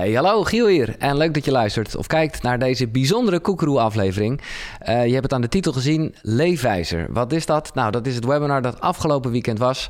[0.00, 0.94] Hey, hallo, Giel hier.
[0.98, 4.40] En leuk dat je luistert of kijkt naar deze bijzondere Koekeroe-aflevering.
[4.88, 7.06] Uh, je hebt het aan de titel gezien, Leefwijzer.
[7.10, 7.74] Wat is dat?
[7.74, 9.88] Nou, dat is het webinar dat afgelopen weekend was.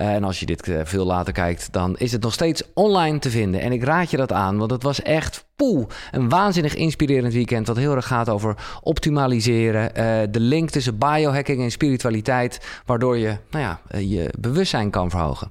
[0.00, 3.18] Uh, en als je dit uh, veel later kijkt, dan is het nog steeds online
[3.18, 3.60] te vinden.
[3.60, 7.66] En ik raad je dat aan, want het was echt poeh, een waanzinnig inspirerend weekend...
[7.66, 9.94] dat heel erg gaat over optimaliseren,
[10.32, 12.60] de link tussen biohacking en spiritualiteit...
[12.86, 15.50] waardoor je nou ja, je bewustzijn kan verhogen.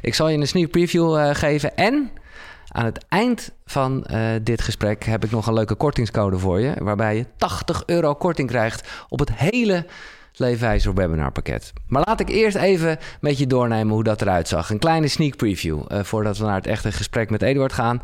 [0.00, 2.10] Ik zal je een sneak preview geven en...
[2.72, 6.74] Aan het eind van uh, dit gesprek heb ik nog een leuke kortingscode voor je,
[6.78, 9.86] waarbij je 80 euro korting krijgt op het hele
[10.40, 11.72] Leefwijzer webinarpakket.
[11.86, 14.70] Maar laat ik eerst even met je doornemen hoe dat eruit zag.
[14.70, 18.02] Een kleine sneak preview uh, voordat we naar het echte gesprek met Eduard gaan.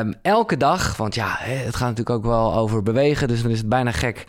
[0.00, 3.58] Um, elke dag, want ja, het gaat natuurlijk ook wel over bewegen, dus dan is
[3.58, 4.24] het bijna gek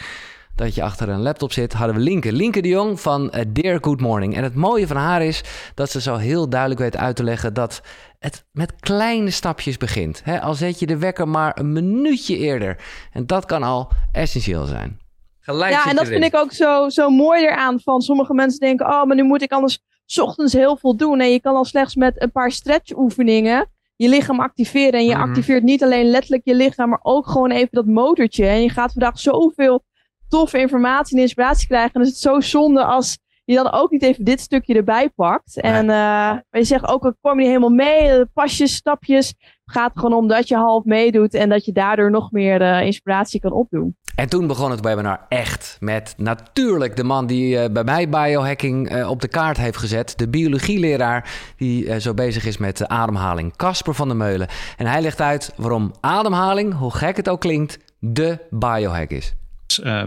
[0.61, 2.31] dat je achter een laptop zit, hadden we Linke.
[2.31, 4.35] Linke de Jong van uh, Dear Good Morning.
[4.35, 5.43] En het mooie van haar is
[5.75, 7.81] dat ze zo heel duidelijk weet uit te leggen dat
[8.19, 10.21] het met kleine stapjes begint.
[10.23, 12.77] He, al zet je de wekker maar een minuutje eerder.
[13.11, 14.99] En dat kan al essentieel zijn.
[15.39, 18.85] Gelijk ja, en dat vind ik ook zo, zo mooi eraan van sommige mensen denken,
[18.85, 19.79] oh, maar nu moet ik anders
[20.21, 21.19] ochtends heel veel doen.
[21.19, 24.99] En je kan al slechts met een paar stretchoefeningen je lichaam activeren.
[24.99, 25.29] En je mm -hmm.
[25.29, 28.45] activeert niet alleen letterlijk je lichaam, maar ook gewoon even dat motortje.
[28.45, 29.83] En je gaat vandaag zoveel
[30.31, 31.93] toffe informatie en inspiratie krijgen.
[31.93, 35.09] En dan is het zo zonde als je dan ook niet even dit stukje erbij
[35.09, 35.61] pakt.
[35.61, 39.27] En uh, je zegt ook, kom je niet helemaal mee, pasjes, stapjes.
[39.27, 42.81] Het gaat gewoon om dat je half meedoet en dat je daardoor nog meer uh,
[42.81, 43.95] inspiratie kan opdoen.
[44.15, 49.05] En toen begon het webinar echt met natuurlijk de man die uh, bij mij biohacking
[49.05, 50.13] op de kaart heeft gezet.
[50.17, 54.47] De biologieleraar die zo bezig is met ademhaling, Casper van der Meulen.
[54.77, 59.35] En hij legt uit waarom ademhaling, hoe gek het ook klinkt, de biohack is.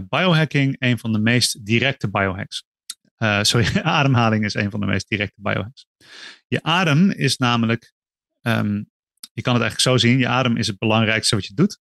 [0.09, 2.65] Biohacking een van de meest directe biohacks.
[3.17, 5.87] Uh, sorry, ademhaling is een van de meest directe biohacks.
[6.47, 7.93] Je adem is namelijk,
[8.41, 8.89] um,
[9.33, 11.79] je kan het eigenlijk zo zien, je adem is het belangrijkste wat je doet.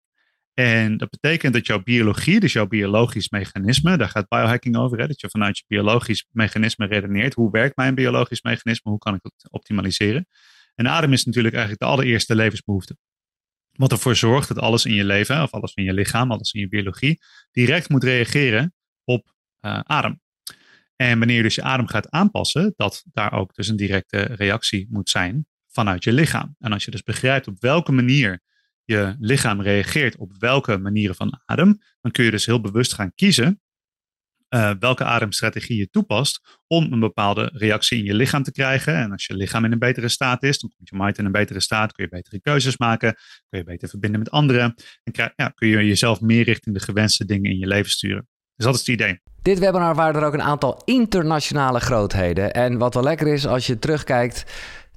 [0.55, 5.07] En dat betekent dat jouw biologie, dus jouw biologisch mechanisme, daar gaat biohacking over, hè,
[5.07, 7.35] dat je vanuit je biologisch mechanisme redeneert.
[7.35, 8.91] Hoe werkt mijn biologisch mechanisme?
[8.91, 10.27] Hoe kan ik het optimaliseren?
[10.75, 12.97] En adem is natuurlijk eigenlijk de allereerste levensbehoefte.
[13.83, 16.61] Wat ervoor zorgt dat alles in je leven, of alles in je lichaam, alles in
[16.61, 17.21] je biologie,
[17.51, 20.21] direct moet reageren op uh, adem.
[20.97, 24.87] En wanneer je dus je adem gaat aanpassen, dat daar ook dus een directe reactie
[24.91, 26.55] moet zijn vanuit je lichaam.
[26.59, 28.41] En als je dus begrijpt op welke manier
[28.85, 33.15] je lichaam reageert op welke manieren van adem, dan kun je dus heel bewust gaan
[33.15, 33.61] kiezen
[34.55, 38.95] uh, welke ademstrategie je toepast om een bepaalde reactie in je lichaam te krijgen.
[38.95, 41.33] En als je lichaam in een betere staat is, dan komt je mind in een
[41.33, 43.15] betere staat, kun je betere keuzes maken,
[43.49, 47.25] kun je beter verbinden met anderen en ja, kun je jezelf meer richting de gewenste
[47.25, 48.29] dingen in je leven sturen.
[48.57, 49.21] Dus dat is het idee.
[49.43, 52.53] Dit webinar waren er ook een aantal internationale grootheden.
[52.53, 54.45] En wat wel lekker is als je terugkijkt,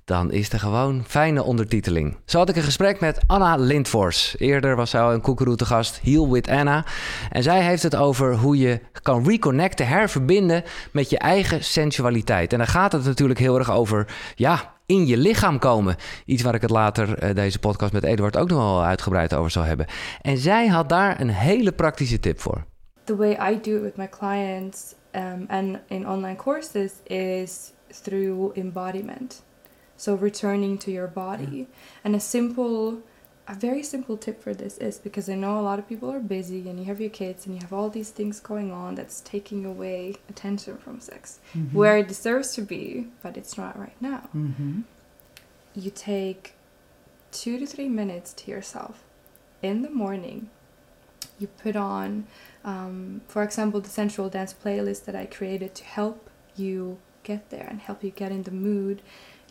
[0.05, 2.17] dan is er gewoon fijne ondertiteling.
[2.25, 4.35] Zo had ik een gesprek met Anna Lindfors.
[4.37, 6.85] Eerder was zij al een koekeroe te gast, Heal with Anna.
[7.29, 12.51] En zij heeft het over hoe je kan reconnecten, herverbinden met je eigen sensualiteit.
[12.51, 15.95] En dan gaat het natuurlijk heel erg over, ja, in je lichaam komen.
[16.25, 19.51] Iets waar ik het later uh, deze podcast met Eduard ook nog wel uitgebreid over
[19.51, 19.85] zal hebben.
[20.21, 22.65] En zij had daar een hele praktische tip voor.
[23.05, 27.73] the way I do it with my clients um, and in online courses is
[28.03, 29.43] through embodiment.
[29.97, 31.67] So returning to your body.
[32.03, 33.01] And a simple,
[33.47, 36.19] a very simple tip for this is because I know a lot of people are
[36.19, 39.21] busy and you have your kids and you have all these things going on that's
[39.21, 41.75] taking away attention from sex, mm-hmm.
[41.75, 44.29] where it deserves to be, but it's not right now.
[44.35, 44.81] Mm-hmm.
[45.75, 46.55] You take
[47.31, 49.03] two to three minutes to yourself
[49.61, 50.49] in the morning.
[51.39, 52.27] You put on
[52.65, 57.67] um, for example, the sensual dance playlist that I created to help you get there
[57.69, 59.03] and help you get in the mood.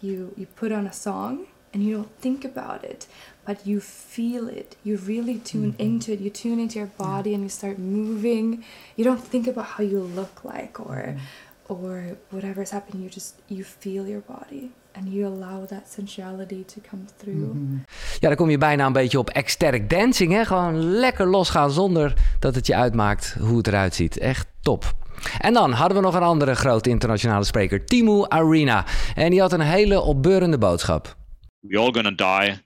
[0.05, 1.35] You you put on a song
[1.73, 3.07] and you don't think about it,
[3.47, 4.77] but you feel it.
[4.85, 5.89] You really tune mm-hmm.
[5.89, 6.21] into it.
[6.21, 7.37] You tune into your body yeah.
[7.37, 8.65] and you start moving.
[8.97, 11.73] You don't think about how you look like or mm-hmm.
[11.75, 13.03] or whatever's happening.
[13.03, 14.65] You just you feel your body.
[14.97, 17.47] And you allow that sensuality to come through.
[17.47, 17.79] Mm-hmm.
[18.19, 20.33] Ja, dan kom je bijna een beetje op ecstatic dancing.
[20.33, 20.45] Hè?
[20.45, 24.19] Gewoon lekker losgaan zonder dat het je uitmaakt hoe het eruit ziet.
[24.19, 24.95] Echt top.
[25.39, 28.85] En dan hadden we nog een andere grote internationale spreker, Timu Arena.
[29.15, 31.17] En die had een hele opbeurende boodschap.
[31.61, 32.63] We all gonna die.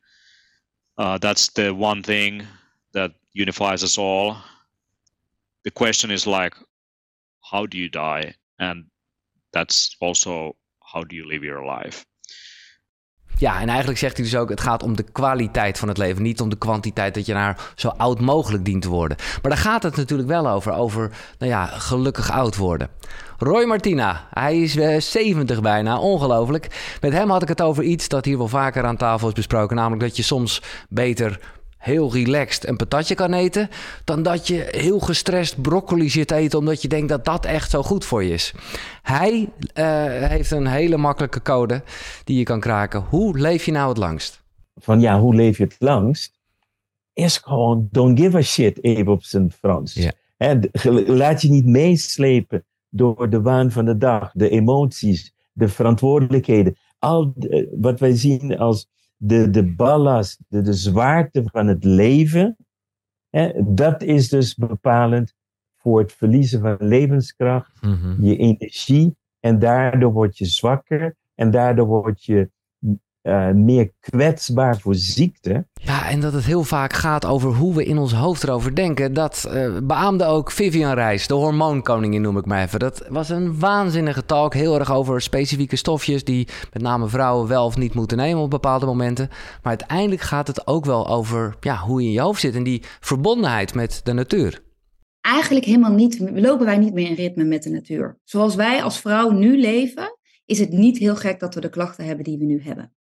[0.96, 2.42] Uh, that's the one thing
[2.90, 4.34] that unifies us all.
[5.62, 6.56] The question is like,
[7.38, 8.34] how do you die?
[8.56, 8.84] And
[9.50, 12.04] that's also how do you live your life?
[13.38, 16.22] Ja, en eigenlijk zegt hij dus ook: het gaat om de kwaliteit van het leven,
[16.22, 19.16] niet om de kwantiteit dat je naar zo oud mogelijk dient te worden.
[19.42, 22.88] Maar daar gaat het natuurlijk wel over, over nou ja, gelukkig oud worden.
[23.38, 24.72] Roy Martina, hij is
[25.10, 26.96] 70 eh, bijna, ongelooflijk.
[27.00, 29.76] Met hem had ik het over iets dat hier wel vaker aan tafel is besproken,
[29.76, 31.40] namelijk dat je soms beter
[31.78, 33.68] heel relaxed een patatje kan eten,
[34.04, 37.82] dan dat je heel gestrest broccoli zit eten omdat je denkt dat dat echt zo
[37.82, 38.54] goed voor je is.
[39.02, 41.82] Hij uh, heeft een hele makkelijke code
[42.24, 43.04] die je kan kraken.
[43.08, 44.42] Hoe leef je nou het langst?
[44.74, 46.36] Van ja, hoe leef je het langst?
[47.12, 49.94] Is gewoon don't give a shit, even op zijn Frans.
[49.94, 50.12] Ja.
[51.06, 56.76] laat je niet meeslepen door de waan van de dag, de emoties, de verantwoordelijkheden.
[56.98, 57.34] Al
[57.70, 58.88] wat wij zien als
[59.18, 62.56] de, de ballast, de, de zwaarte van het leven,
[63.30, 65.34] hè, dat is dus bepalend
[65.76, 68.24] voor het verliezen van levenskracht, mhm.
[68.24, 72.50] je energie, en daardoor word je zwakker en daardoor word je
[73.22, 75.66] uh, meer kwetsbaar voor ziekte.
[75.88, 79.12] Ja, en dat het heel vaak gaat over hoe we in ons hoofd erover denken.
[79.12, 82.78] Dat uh, beaamde ook Vivian Reis, de hormoonkoningin noem ik maar even.
[82.78, 86.24] Dat was een waanzinnige talk, heel erg over specifieke stofjes...
[86.24, 89.28] die met name vrouwen wel of niet moeten nemen op bepaalde momenten.
[89.28, 92.54] Maar uiteindelijk gaat het ook wel over ja, hoe je in je hoofd zit...
[92.54, 94.62] en die verbondenheid met de natuur.
[95.20, 96.18] Eigenlijk helemaal niet.
[96.34, 98.18] Lopen wij niet meer in ritme met de natuur.
[98.24, 102.04] Zoals wij als vrouw nu leven, is het niet heel gek dat we de klachten
[102.04, 102.92] hebben die we nu hebben.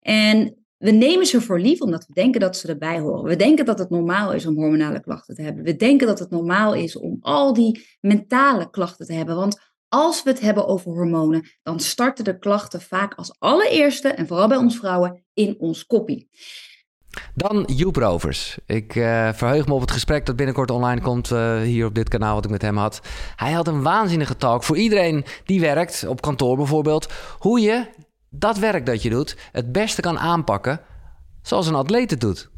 [0.00, 3.24] En we nemen ze voor lief omdat we denken dat ze erbij horen.
[3.24, 5.64] We denken dat het normaal is om hormonale klachten te hebben.
[5.64, 9.36] We denken dat het normaal is om al die mentale klachten te hebben.
[9.36, 14.26] Want als we het hebben over hormonen, dan starten de klachten vaak als allereerste, en
[14.26, 16.28] vooral bij ons vrouwen, in ons koppie.
[17.34, 18.58] Dan Joep Rovers.
[18.66, 22.08] Ik uh, verheug me op het gesprek dat binnenkort online komt uh, hier op dit
[22.08, 23.00] kanaal wat ik met hem had.
[23.36, 27.12] Hij had een waanzinnige talk voor iedereen die werkt, op kantoor bijvoorbeeld.
[27.38, 27.86] Hoe je
[28.30, 30.80] dat werk dat je doet het beste kan aanpakken
[31.42, 32.50] zoals een atleet het doet?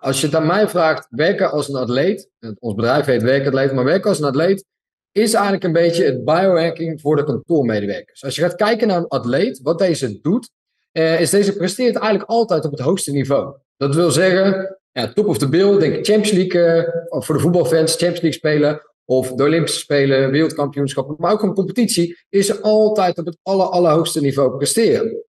[0.00, 3.84] Als je het aan mij vraagt, werken als een atleet, ons bedrijf heet werkatleet, maar
[3.84, 4.64] werken als een atleet
[5.12, 8.24] is eigenlijk een beetje het biohacking voor de kantoormedewerkers.
[8.24, 10.50] Als je gaat kijken naar een atleet, wat deze doet,
[10.92, 13.56] eh, is deze presteert eigenlijk altijd op het hoogste niveau.
[13.76, 17.90] Dat wil zeggen, ja, top of the bill, denk Champions League, uh, voor de voetbalfans,
[17.90, 23.18] Champions League spelen, of de Olympische Spelen, wereldkampioenschappen, maar ook een competitie, is er altijd
[23.18, 25.24] op het aller, allerhoogste niveau presteren.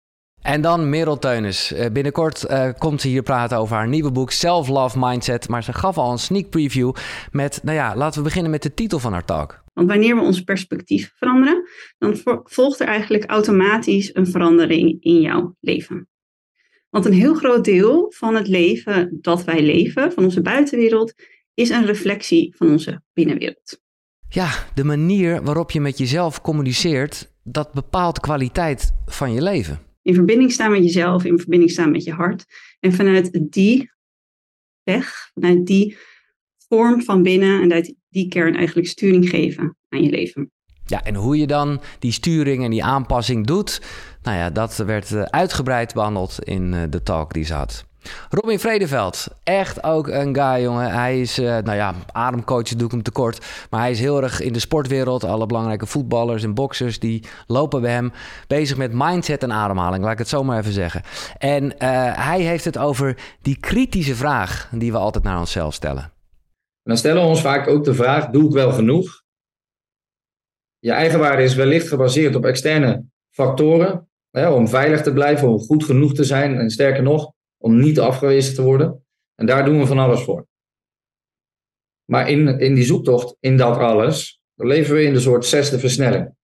[0.43, 1.73] En dan Merel Teunis.
[1.73, 5.49] Eh, binnenkort uh, komt ze hier praten over haar nieuwe boek Self Love Mindset.
[5.49, 6.93] Maar ze gaf al een sneak preview
[7.31, 9.63] met, nou ja, laten we beginnen met de titel van haar talk.
[9.73, 11.69] Want wanneer we ons perspectief veranderen,
[11.99, 16.09] dan volgt er eigenlijk automatisch een verandering in jouw leven.
[16.91, 21.15] Want een heel groot deel van het leven dat wij leven, van onze buitenwereld,
[21.57, 23.81] is een reflectie van onze binnenwereld.
[24.29, 29.79] Ja, de manier waarop je met jezelf communiceert, dat bepaalt kwaliteit van je leven.
[30.03, 32.45] In verbinding staan met jezelf, in verbinding staan met je hart.
[32.81, 33.91] En vanuit die
[34.83, 35.97] weg, vanuit die
[36.69, 40.51] vorm van binnen en uit die kern eigenlijk sturing geven aan je leven.
[40.85, 43.81] Ja, en hoe je dan die sturing en die aanpassing doet,
[44.23, 47.85] nou ja, dat werd eh, uitgebreid behandeld in eh, de talk die ze had.
[48.31, 50.91] Robin Vredeveld, echt ook een guy, jongen.
[50.91, 53.47] Hij is, uh, nou ja, ademcoach doe ik hem tekort.
[53.71, 55.25] Maar hij is heel erg in de sportwereld.
[55.25, 58.13] Alle belangrijke voetballers en boxers die lopen bij hem.
[58.47, 61.03] Bezig met mindset en ademhaling, laat ik het zo maar even zeggen.
[61.39, 61.71] En uh,
[62.27, 66.03] hij heeft het over die kritische vraag die we altijd naar onszelf stellen.
[66.03, 69.25] En dan stellen we ons vaak ook de vraag: doe ik wel genoeg?
[70.79, 74.09] Je eigenwaarde is wellicht gebaseerd op externe factoren.
[74.31, 76.59] Hè, om veilig te blijven, om goed genoeg te zijn.
[76.59, 79.05] En sterker nog, om niet afgewezen te worden.
[79.35, 80.47] En daar doen we van alles voor.
[82.05, 86.35] Maar in, in die zoektocht, in dat alles, leven we in de soort zesde versnelling.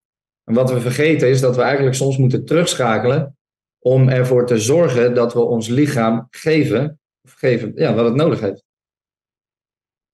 [0.43, 3.37] En wat we vergeten is dat we eigenlijk soms moeten terugschakelen
[3.79, 8.39] om ervoor te zorgen dat we ons lichaam geven, of geven ja, wat het nodig
[8.39, 8.63] heeft.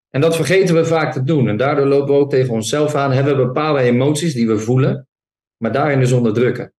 [0.10, 1.48] En dat vergeten we vaak te doen.
[1.48, 5.08] En daardoor lopen we ook tegen onszelf aan, hebben we bepaalde emoties die we voelen,
[5.58, 6.74] maar daarin dus onderdrukken.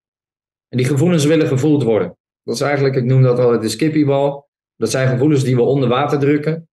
[0.69, 2.19] En die gevoelens willen gevoeld worden.
[2.51, 4.49] Dat is eigenlijk, ik noem dat altijd de skippiebal.
[4.77, 6.69] Dat zijn gevoelens die we onder water drukken.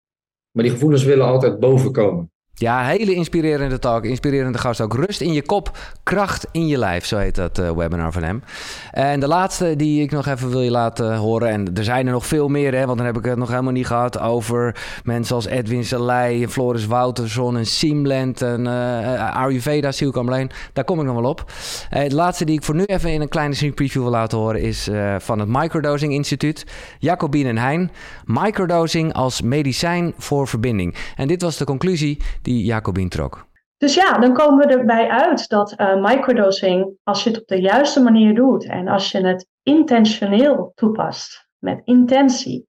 [0.52, 2.32] Maar die gevoelens willen altijd boven komen.
[2.60, 4.06] Ja, hele inspirerende talk.
[4.06, 4.94] Inspirerende gast ook.
[4.94, 7.06] Rust in je kop, kracht in je lijf.
[7.06, 8.44] Zo heet dat uh, webinar van hem.
[8.92, 11.50] En de laatste die ik nog even wil je laten horen.
[11.50, 13.72] En er zijn er nog veel meer, hè, want dan heb ik het nog helemaal
[13.72, 20.50] niet gehad over mensen als Edwin Salei, Floris Wouterson en Siemland en uh, Ayurveda, Silkamleen.
[20.74, 21.52] Daar kom ik nog wel op.
[21.94, 24.38] Uh, de laatste die ik voor nu even in een kleine sneak preview wil laten
[24.38, 26.66] horen is van het Microdosing Instituut.
[27.00, 27.92] Jacobien en Hein.
[28.26, 30.96] Microdosing als medicijn voor verbinding.
[31.16, 32.18] En dit was de conclusie
[32.48, 33.46] die Jacobin trok.
[33.78, 37.62] Dus ja, dan komen we erbij uit dat uh, microdosing, als je het op de
[37.62, 42.68] juiste manier doet en als je het intentioneel toepast, met intentie,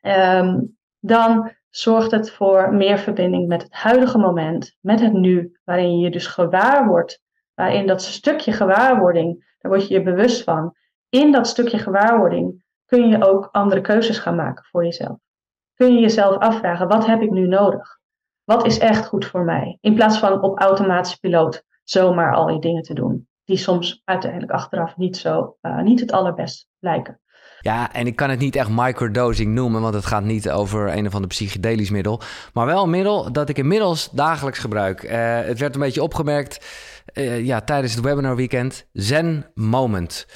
[0.00, 0.60] ehm,
[0.98, 6.10] dan zorgt het voor meer verbinding met het huidige moment, met het nu, waarin je
[6.10, 7.22] dus gewaar wordt,
[7.54, 10.74] waarin dat stukje gewaarwording, daar word je je bewust van.
[11.08, 15.18] In dat stukje gewaarwording kun je ook andere keuzes gaan maken voor jezelf.
[15.74, 18.00] Kun je jezelf afvragen, wat heb ik nu nodig?
[18.44, 19.78] Wat is echt goed voor mij?
[19.80, 24.52] In plaats van op automatische piloot zomaar al die dingen te doen, die soms uiteindelijk
[24.52, 27.20] achteraf niet, zo, uh, niet het allerbest lijken.
[27.60, 31.06] Ja, en ik kan het niet echt microdosing noemen, want het gaat niet over een
[31.06, 32.20] of ander psychedelisch middel.
[32.52, 35.02] Maar wel een middel dat ik inmiddels dagelijks gebruik.
[35.02, 36.66] Uh, het werd een beetje opgemerkt
[37.14, 38.88] uh, ja, tijdens het webinar weekend.
[38.92, 40.26] Zen Moment.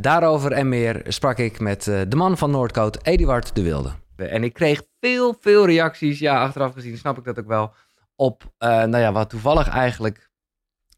[0.00, 3.90] Daarover en meer sprak ik met de man van Noordcoat, Eduard de Wilde.
[4.26, 6.18] En ik kreeg veel, veel reacties.
[6.18, 7.72] Ja, achteraf gezien snap ik dat ook wel.
[8.14, 10.30] Op, nou ja, wat toevallig eigenlijk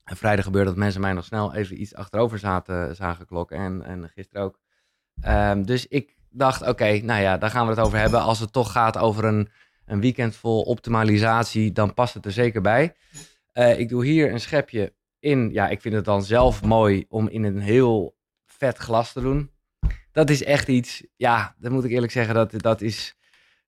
[0.05, 3.57] vrijdag gebeurde dat mensen mij nog snel even iets achterover zaten, zagen klokken.
[3.57, 4.59] En, en gisteren ook.
[5.29, 8.21] Um, dus ik dacht, oké, nou ja, daar gaan we het over hebben.
[8.21, 9.49] Als het toch gaat over een,
[9.85, 12.95] een weekend vol optimalisatie, dan past het er zeker bij.
[13.53, 15.51] Ik doe hier een schepje in.
[15.53, 19.51] Ja, ik vind het dan zelf mooi om in een heel vet glas te doen.
[20.13, 23.15] Dat is echt iets, ja, dat moet ik eerlijk zeggen, dat, dat is...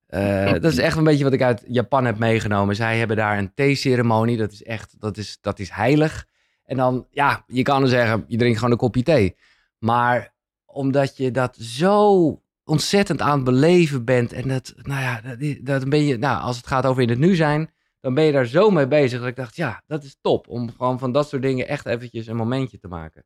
[0.09, 2.77] Uh, dat is echt een beetje wat ik uit Japan heb meegenomen.
[2.77, 4.37] Zij hebben daar een theeceremonie.
[4.37, 6.27] Dat is echt, dat is, dat is heilig.
[6.65, 9.37] En dan, ja, je kan zeggen, je drinkt gewoon een kopje thee.
[9.79, 10.35] Maar
[10.67, 14.33] omdat je dat zo ontzettend aan het beleven bent.
[14.33, 17.19] En dat, nou ja, dat, dat ben je, nou, als het gaat over in het
[17.19, 17.71] nu zijn,
[18.01, 19.19] dan ben je daar zo mee bezig.
[19.19, 20.49] Dat ik dacht, ja, dat is top.
[20.49, 23.25] Om gewoon van dat soort dingen echt eventjes een momentje te maken.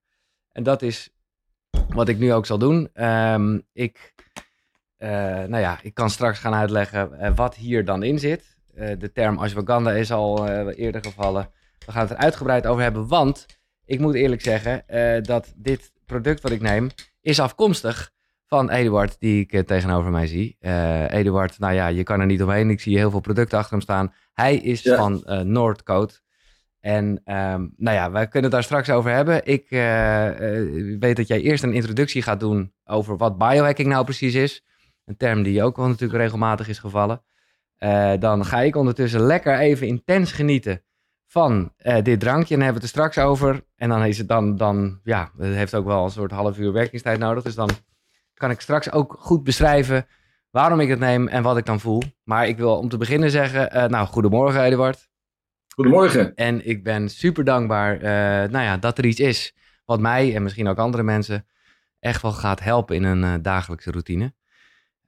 [0.52, 1.10] En dat is
[1.88, 2.88] wat ik nu ook zal doen.
[3.04, 4.14] Um, ik,
[4.98, 5.08] uh,
[5.44, 8.56] nou ja, ik kan straks gaan uitleggen uh, wat hier dan in zit.
[8.74, 11.50] Uh, de term ashwagandha is al eerder gevallen.
[11.86, 13.46] We gaan het er uitgebreid over hebben, want
[13.84, 14.84] ik moet eerlijk zeggen
[15.24, 16.88] dat dit product wat ik neem,
[17.20, 18.14] is afkomstig
[18.46, 20.56] van Eduard, die ik eh, tegenover mij zie.
[21.08, 22.70] Eduard, nou ja, je kan er niet omheen.
[22.70, 24.12] Ik zie heel veel producten achter hem staan.
[24.32, 26.22] Hij is van uh, Noordcoat.
[26.86, 29.46] En um, nou ja, wij kunnen het daar straks over hebben.
[29.46, 29.66] Ik
[31.00, 34.64] weet dat jij eerst een introductie gaat doen over wat biohacking nou precies is.
[35.04, 37.22] Een term die ook wel natuurlijk regelmatig is gevallen.
[38.18, 40.82] dan ga ik ondertussen lekker even intens genieten
[41.26, 42.54] van dit drankje.
[42.54, 43.64] En hebben we het er straks over.
[43.76, 46.72] En dan is het dan, dan, ja, het heeft ook wel een soort half uur
[46.72, 47.42] werkingstijd nodig.
[47.42, 47.70] Dus dan
[48.34, 50.06] kan ik straks ook goed beschrijven
[50.50, 52.02] waarom ik het neem en wat ik dan voel.
[52.24, 55.14] Maar ik wil om te beginnen zeggen, nou, goedemorgen Eduard.
[55.76, 56.34] Goedemorgen.
[56.34, 59.54] En ik ben super dankbaar, uh, nou ja, dat er iets is
[59.84, 61.46] wat mij en misschien ook andere mensen
[62.00, 64.34] echt wel gaat helpen in een dagelijkse routine.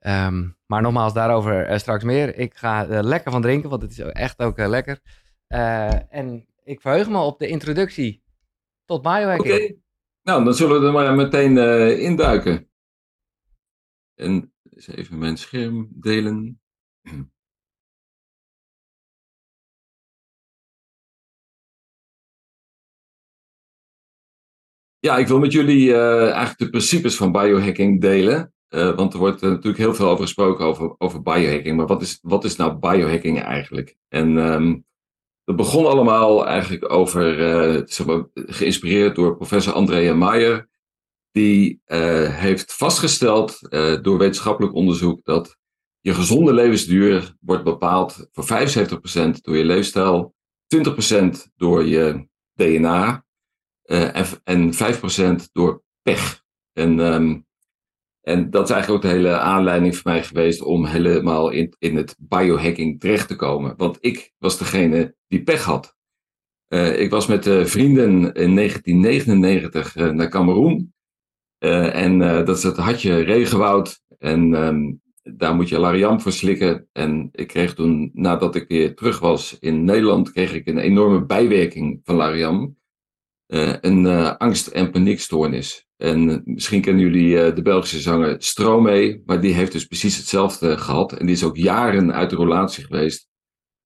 [0.01, 2.39] Um, maar nogmaals, daarover straks meer.
[2.39, 5.01] Ik ga lekker van drinken, want het is echt ook lekker.
[6.09, 8.23] En ik verheug me op de introductie
[8.85, 9.55] tot biohacking.
[9.55, 9.75] Oké,
[10.23, 11.59] nou dan zullen we er maar meteen
[11.99, 12.69] induiken.
[14.15, 16.61] En eens even mijn scherm delen.
[25.01, 28.53] Ja, ik wil met jullie uh, eigenlijk de principes van biohacking delen.
[28.69, 31.77] Uh, want er wordt natuurlijk heel veel over gesproken over, over biohacking.
[31.77, 33.97] Maar wat is, wat is nou biohacking eigenlijk?
[34.09, 34.35] En
[35.45, 37.35] dat begon allemaal eigenlijk over,
[37.89, 40.69] zeg maar, geïnspireerd door professor Andrea Maier.
[41.31, 41.81] Die
[42.31, 43.59] heeft vastgesteld
[44.03, 45.57] door wetenschappelijk onderzoek dat
[46.01, 50.35] je gezonde levensduur wordt bepaald voor 75% door je leefstijl,
[50.77, 53.27] 20% door je DNA
[53.89, 56.43] en, en 5% door pech.
[56.73, 57.47] En um,
[58.29, 61.97] en dat is eigenlijk ook de hele aanleiding voor mij geweest om helemaal in, in
[61.97, 63.75] het biohacking terecht te komen.
[63.77, 65.97] Want ik was degene die pech had.
[66.69, 70.95] Uh, ik was met vrienden in 1999 uh, naar Cameroen.
[71.59, 74.03] Eh, en dat is het hartje regenwoud.
[74.19, 76.89] En um, daar moet je lariam voor slikken.
[76.93, 81.25] En ik kreeg toen, nadat ik weer terug was in Nederland, kreeg ik een enorme
[81.25, 82.78] bijwerking van lariam.
[83.49, 85.89] Een angst- en paniekstoornis.
[85.99, 90.17] En eh, misschien kennen jullie eh, de Belgische zanger Stromae, maar die heeft dus precies
[90.17, 91.13] hetzelfde gehad.
[91.13, 93.29] En die is ook jaren uit de relatie geweest,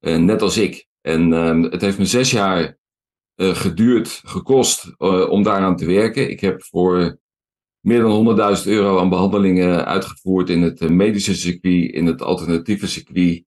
[0.00, 0.87] net als ik.
[1.00, 2.78] En uh, het heeft me zes jaar
[3.37, 6.31] geduurd, gekost om daaraan te werken.
[6.31, 7.19] Ik heb voor
[7.81, 13.45] meer dan 100.000 euro aan behandelingen uitgevoerd in het medische circuit, in het alternatieve circuit.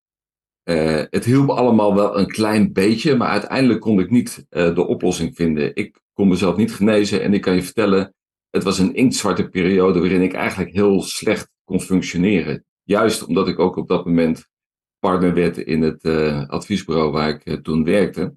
[1.10, 5.76] Het hielp allemaal wel een klein beetje, maar uiteindelijk kon ik niet de oplossing vinden.
[5.76, 8.14] Ik kon mezelf niet genezen en ik kan je vertellen,
[8.50, 12.66] het was een inktzwarte periode waarin ik eigenlijk heel slecht kon functioneren.
[12.84, 14.48] Juist omdat ik ook op dat moment
[15.00, 18.36] partner werd in het uh, adviesbureau waar ik uh, toen werkte.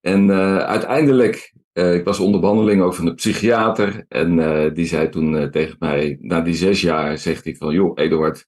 [0.00, 0.30] En
[0.66, 4.04] uiteindelijk, ik was onder behandeling ook van de psychiater.
[4.08, 8.46] En die zei toen tegen mij, na die zes jaar, zegt hij van, joh, Eduard,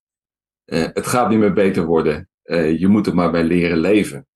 [0.65, 2.29] het gaat niet meer beter worden.
[2.79, 4.27] Je moet er maar bij leren leven.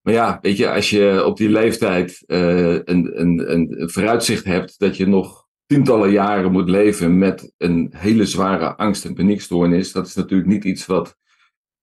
[0.00, 4.96] Maar ja, weet je, als je op die leeftijd een, een, een vooruitzicht hebt dat
[4.96, 10.14] je nog tientallen jaren moet leven met een hele zware angst- en paniekstoornis, dat is
[10.14, 11.16] natuurlijk niet iets wat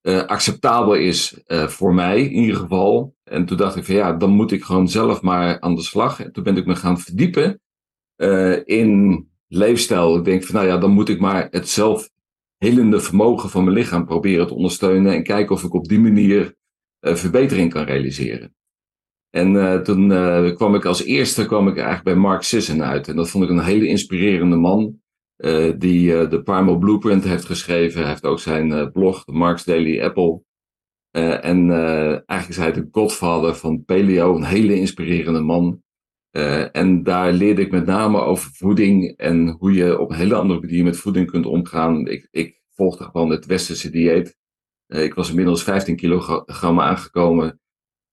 [0.01, 3.15] uh, acceptabel is voor mij in ieder geval.
[3.23, 6.23] En toen dacht ik van ja, dan moet ik gewoon zelf maar aan de slag.
[6.23, 7.61] En toen ben ik me gaan verdiepen
[8.65, 10.17] in leefstijl.
[10.17, 11.69] Ik denk van nou ja, dan moet ik maar het
[12.57, 16.55] zelfhelende vermogen van mijn lichaam proberen te ondersteunen en kijken of ik op die manier
[16.99, 18.55] verbetering kan realiseren.
[19.29, 23.07] En uh, toen uh, kwam ik als eerste kwam ik eigenlijk bij Mark Sisson uit.
[23.07, 25.03] En dat vond ik een hele inspirerende man.
[25.77, 27.99] Die de Primal Blueprint heeft geschreven.
[27.99, 30.41] Hij heeft ook zijn blog, Mark's Daily Apple.
[31.11, 34.35] en eigenlijk is hij de godvader van paleo.
[34.35, 35.83] Een hele inspirerende man.
[36.71, 39.17] En daar leerde ik met name over voeding.
[39.17, 42.07] En hoe je op een hele andere manier met voeding kunt omgaan.
[42.07, 44.37] Ik, ik volgde gewoon het westerse dieet.
[44.87, 47.59] ik was inmiddels 15 kilogram aangekomen.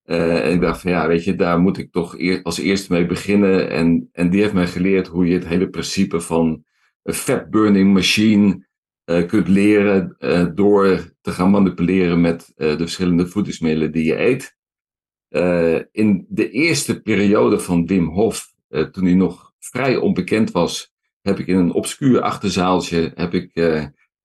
[0.04, 3.06] Uh, en ik dacht van ja, weet je, daar moet ik toch als eerste mee
[3.06, 3.70] beginnen.
[3.70, 6.64] En, en die heeft mij geleerd hoe je het hele principe van
[7.02, 8.66] een fat burning machine
[9.04, 10.16] kunt leren
[10.54, 14.56] door te gaan manipuleren met de verschillende voedingsmiddelen die je eet.
[15.92, 21.46] In de eerste periode van Wim Hof, toen hij nog vrij onbekend was, heb ik
[21.46, 23.50] in een obscuur achterzaaltje heb ik,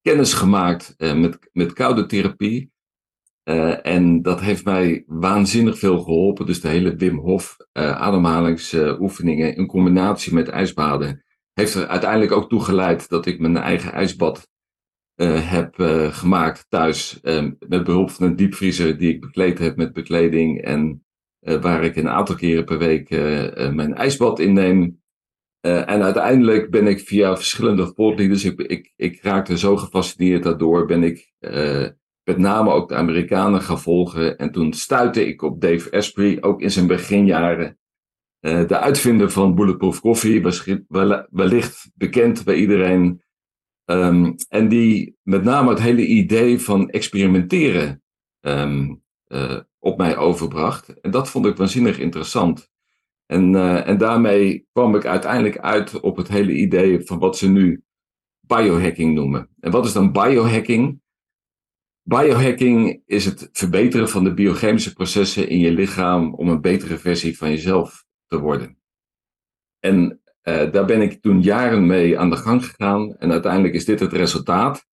[0.02, 2.70] kennis gemaakt met, met koude therapie.
[3.82, 6.46] En dat heeft mij waanzinnig veel geholpen.
[6.46, 12.60] Dus de hele Wim Hof ademhalingsoefeningen in combinatie met ijsbaden heeft er uiteindelijk ook toe
[12.60, 14.48] geleid dat ik mijn eigen ijsbad
[15.20, 15.74] uh, heb
[16.12, 17.20] gemaakt thuis.
[17.68, 20.62] met behulp van een diepvriezer die ik bekleed heb met bekleding.
[20.62, 21.04] En
[21.40, 23.10] waar ik een aantal keren per week
[23.74, 25.00] mijn ijsbad inneem.
[25.60, 31.02] en uiteindelijk ben ik via verschillende voortleaders, ik, ik, ik raakte zo gefascineerd daardoor, ben
[31.02, 31.32] ik
[32.24, 34.38] met name ook de Amerikanen gaan volgen.
[34.38, 37.78] En toen stuitte ik op Dave Asprey, ook in zijn beginjaren.
[38.40, 40.42] De uitvinder van Bulletproof Coffee,
[41.30, 43.22] wellicht bekend bij iedereen.
[43.90, 48.02] Um, en die met name het hele idee van experimenteren
[48.40, 51.00] um, uh, op mij overbracht.
[51.00, 52.70] En dat vond ik waanzinnig interessant.
[53.26, 57.50] En, uh, en daarmee kwam ik uiteindelijk uit op het hele idee van wat ze
[57.50, 57.82] nu
[58.40, 59.48] biohacking noemen.
[59.60, 61.00] En wat is dan biohacking?
[62.02, 67.38] Biohacking is het verbeteren van de biochemische processen in je lichaam om een betere versie
[67.38, 68.78] van jezelf te worden.
[69.78, 70.17] En
[70.48, 74.00] uh, daar ben ik toen jaren mee aan de gang gegaan en uiteindelijk is dit
[74.00, 74.86] het resultaat.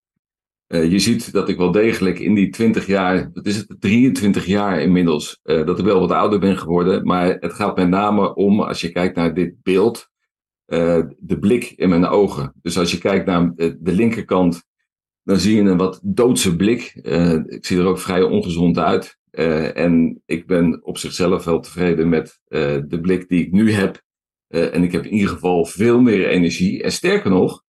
[0.68, 4.46] Uh, je ziet dat ik wel degelijk in die 20 jaar, dat is het 23
[4.46, 7.06] jaar inmiddels, uh, dat ik wel wat ouder ben geworden.
[7.06, 10.08] Maar het gaat met name om, als je kijkt naar dit beeld,
[11.18, 12.52] de blik in mijn ogen.
[12.62, 14.64] Dus als je kijkt naar de linkerkant
[15.22, 16.94] dan zie je een wat doodse blik.
[17.46, 19.18] Ik zie er ook vrij ongezond uit.
[19.74, 22.40] En ik ben op zichzelf wel tevreden met
[22.88, 24.02] de blik die ik nu heb.
[24.48, 26.82] En ik heb in ieder geval veel meer energie.
[26.82, 27.64] En sterker nog,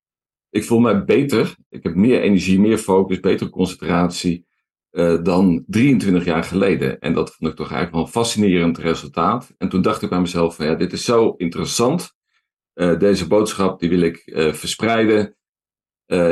[0.50, 1.56] ik voel mij beter.
[1.70, 4.46] Ik heb meer energie, meer focus, betere concentratie
[5.24, 7.00] dan 23 jaar geleden.
[7.00, 9.54] En dat vond ik toch eigenlijk wel een fascinerend resultaat.
[9.58, 12.16] En toen dacht ik bij mezelf van ja, dit is zo interessant.
[12.74, 14.22] deze boodschap die wil ik
[14.54, 15.36] verspreiden.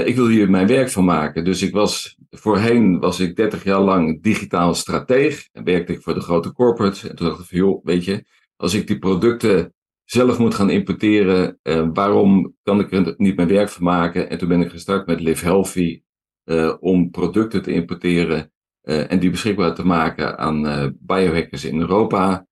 [0.05, 1.45] Ik wil hier mijn werk van maken.
[1.45, 5.49] Dus ik was, voorheen was ik 30 jaar lang digitaal strateeg.
[5.51, 7.08] En werkte ik voor de grote corporates.
[7.08, 9.73] En toen dacht ik van, joh, weet je, als ik die producten
[10.05, 14.29] zelf moet gaan importeren, uh, waarom kan ik er niet mijn werk van maken?
[14.29, 16.01] En toen ben ik gestart met Live Healthy
[16.45, 18.49] uh, om producten te importeren
[18.85, 22.47] en die beschikbaar te maken aan biohackers in Europa.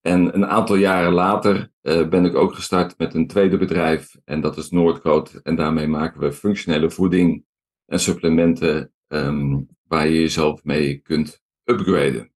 [0.00, 4.16] En een aantal jaren later ben ik ook gestart met een tweede bedrijf.
[4.24, 5.40] En dat is Noordcoat.
[5.42, 7.44] En daarmee maken we functionele voeding
[7.86, 12.32] en supplementen um, waar je jezelf mee kunt upgraden.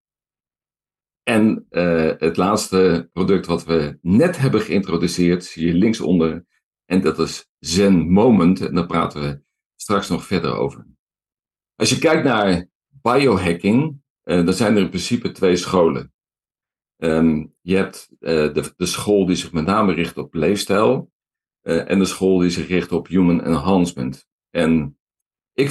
[1.22, 6.46] En uh, het laatste product wat we net hebben geïntroduceerd, zie je linksonder.
[6.84, 8.60] En dat is Zen Moment.
[8.60, 9.42] En daar praten we
[9.76, 10.86] straks nog verder over.
[11.76, 16.12] Als je kijkt naar biohacking, uh, dan zijn er in principe twee scholen.
[16.96, 21.10] Um, je hebt uh, de, school die zich met name richt op leefstijl
[21.62, 24.28] en de school die zich richt op human enhancement.
[24.50, 24.98] En
[25.52, 25.70] ik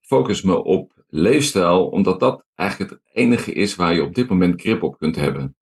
[0.00, 4.60] focus me op leefstijl omdat dat eigenlijk het enige is waar je op dit moment
[4.60, 5.56] grip op kunt hebben.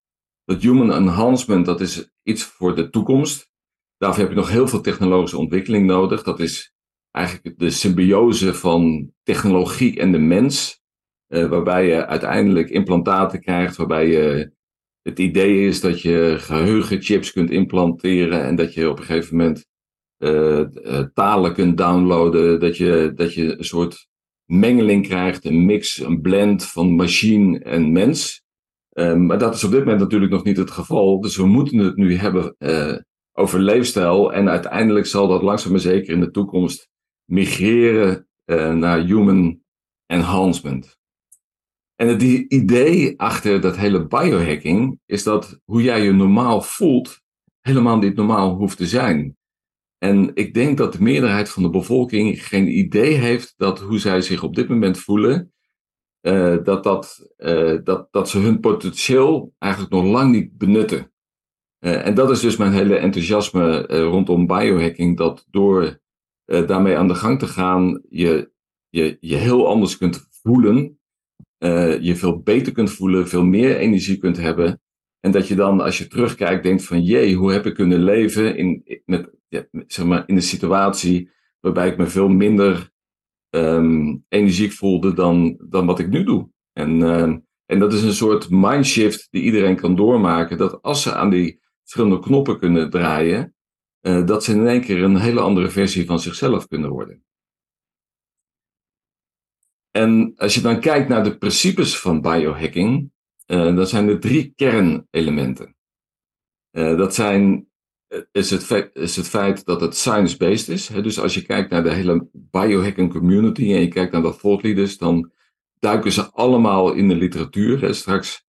[0.45, 3.49] Dat human enhancement, dat is iets voor de toekomst.
[3.97, 6.23] Daarvoor heb je nog heel veel technologische ontwikkeling nodig.
[6.23, 6.73] Dat is
[7.11, 10.81] eigenlijk de symbiose van technologie en de mens.
[11.27, 14.51] Uh, waarbij je uiteindelijk implantaten krijgt, waarbij je
[15.01, 19.65] het idee is dat je geheugenchips kunt implanteren en dat je op een gegeven moment
[20.17, 20.61] uh,
[21.13, 24.09] talen kunt downloaden, dat je, dat je een soort
[24.51, 28.43] mengeling krijgt, een mix, een blend van machine en mens.
[28.89, 31.21] Ehm, maar dat is op dit moment natuurlijk nog niet het geval.
[31.21, 32.97] Dus we moeten het nu hebben uh,
[33.31, 34.33] over leefstijl.
[34.33, 36.89] En uiteindelijk zal dat langzaam maar zeker in de toekomst
[37.25, 39.59] migreren uh, naar human
[40.05, 40.99] enhancement.
[41.95, 47.21] En het idee achter dat hele biohacking is dat hoe jij je normaal voelt,
[47.59, 49.37] helemaal niet normaal hoeft te zijn.
[50.03, 54.21] En ik denk dat de meerderheid van de bevolking geen idee heeft dat hoe zij
[54.21, 55.53] zich op dit moment voelen,
[56.21, 61.11] uh, dat, dat, uh, dat, dat ze hun potentieel eigenlijk nog lang niet benutten.
[61.79, 65.99] Uh, en dat is dus mijn hele enthousiasme rondom biohacking, dat door
[66.45, 68.51] daarmee aan de gang te gaan, je
[68.89, 70.99] je, je heel anders kunt voelen,
[72.01, 74.81] je veel beter kunt voelen, veel meer energie kunt hebben.
[75.21, 78.57] En dat je dan, als je terugkijkt, denkt van, jee, hoe heb ik kunnen leven
[78.57, 79.29] in, met,
[79.87, 82.91] zeg maar, in een situatie waarbij ik me veel minder
[83.49, 86.49] um, energiek voelde dan, dan wat ik nu doe.
[86.73, 90.57] En, um, en dat is een soort mindshift die iedereen kan doormaken.
[90.57, 93.55] Dat als ze aan die verschillende knoppen kunnen draaien,
[94.01, 97.23] uh, dat ze in één keer een hele andere versie van zichzelf kunnen worden.
[99.91, 103.11] En als je dan kijkt naar de principes van biohacking,
[103.51, 105.75] uh, dan zijn er drie kernelementen.
[106.71, 107.65] Uh, dat zijn
[108.31, 110.87] is het, feit, is het feit dat het science-based is.
[110.87, 111.01] Hè?
[111.01, 114.63] Dus als je kijkt naar de hele biohacking community en je kijkt naar de thought
[114.63, 115.31] leaders, dan
[115.79, 117.93] duiken ze allemaal in de literatuur.
[117.95, 118.45] Straks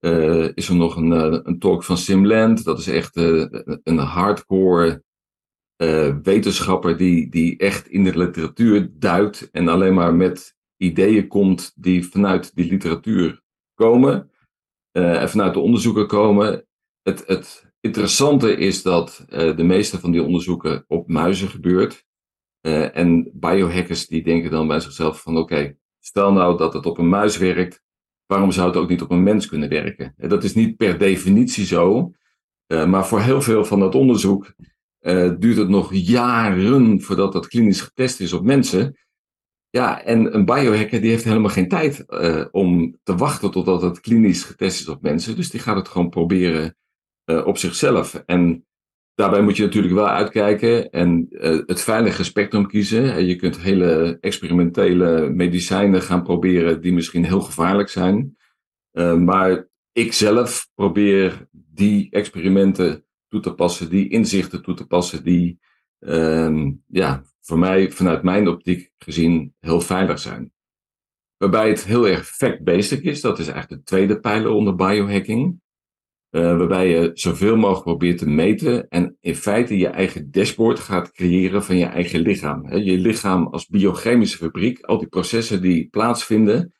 [0.00, 1.10] uh, is er nog een,
[1.48, 2.64] een talk van Sim Land.
[2.64, 3.16] Dat is echt
[3.82, 5.02] een hardcore
[6.22, 12.08] wetenschapper die, die echt in de literatuur duikt en alleen maar met ideeën komt die
[12.08, 13.42] vanuit die literatuur
[13.74, 14.30] komen
[15.04, 16.66] en vanuit de onderzoeken komen.
[17.02, 22.06] Het, het, interessante is dat uh, de meeste van die onderzoeken op muizen gebeurt.
[22.62, 26.98] Uh, en biohackers die denken dan bij zichzelf van oké, stel nou dat het op
[26.98, 27.82] een muis werkt,
[28.26, 30.14] waarom zou het ook niet op een mens kunnen werken?
[30.16, 32.12] Dat is niet per definitie zo,
[32.66, 34.54] maar voor heel veel van dat onderzoek
[35.38, 38.96] duurt het nog jaren voordat dat klinisch getest is op mensen.
[39.70, 42.04] Ja, en een biohacker die heeft helemaal geen tijd
[42.50, 45.36] om te wachten totdat het klinisch getest is op mensen.
[45.36, 46.76] Dus die gaat het gewoon proberen
[47.30, 48.22] uh, op zichzelf.
[48.26, 48.66] En
[49.14, 53.14] daarbij moet je natuurlijk wel uitkijken en uh, het veilige spectrum kiezen.
[53.14, 58.36] En je kunt hele experimentele medicijnen gaan proberen die misschien heel gevaarlijk zijn.
[59.24, 65.58] Maar ik zelf probeer die experimenten toe te passen, die inzichten toe te passen, die
[65.98, 70.52] ehm, ja, voor mij vanuit mijn optiek gezien heel veilig zijn.
[71.36, 75.60] Waarbij het heel erg fact-based is, dat is eigenlijk de tweede pijler onder biohacking.
[76.30, 81.12] Uh, waarbij je zoveel mogelijk probeert te meten en in feite je eigen dashboard gaat
[81.12, 82.72] creëren van je eigen lichaam.
[82.76, 86.72] je lichaam als biochemische fabriek, al die processen die plaatsvinden,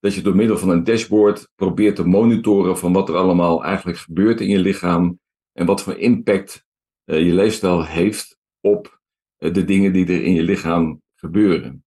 [0.00, 3.98] dat je door middel van een dashboard probeert te monitoren van wat er allemaal eigenlijk
[3.98, 5.20] gebeurt in je lichaam
[5.52, 6.66] en wat voor impact
[7.04, 9.01] uh, je leefstijl heeft op
[9.50, 11.84] de dingen die er in je lichaam gebeuren.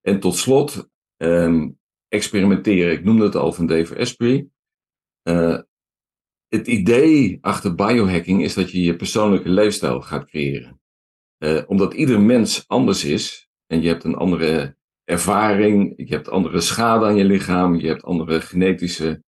[0.00, 1.78] En tot slot, um,
[2.08, 4.48] experimenteren, ik noemde het al van Dave Asprey
[6.48, 10.80] het idee achter biohacking is dat je je persoonlijke leefstijl gaat creëren.
[11.38, 16.60] Uh, omdat ieder mens anders is en je hebt een andere ervaring, je hebt andere
[16.60, 19.22] schade aan je lichaam, je hebt andere genetische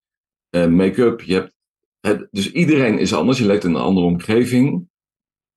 [0.50, 1.52] make-up, je
[2.00, 4.88] hebt dus iedereen is anders, je leeft in een andere omgeving.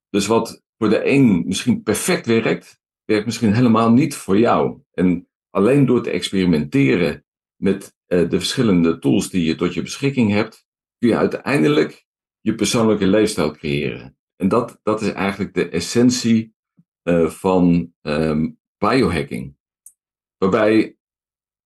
[0.09, 4.81] Dus wat voor de een misschien perfect werkt, werkt misschien helemaal niet voor jou.
[4.93, 10.31] En alleen door te experimenteren met uh, de verschillende tools die je tot je beschikking
[10.31, 10.65] hebt,
[10.97, 12.05] kun je uiteindelijk
[12.39, 14.17] je persoonlijke leefstijl creëren.
[14.35, 16.53] En dat, dat is eigenlijk de essentie
[17.03, 19.55] uh, van um, biohacking.
[20.37, 20.97] Waarbij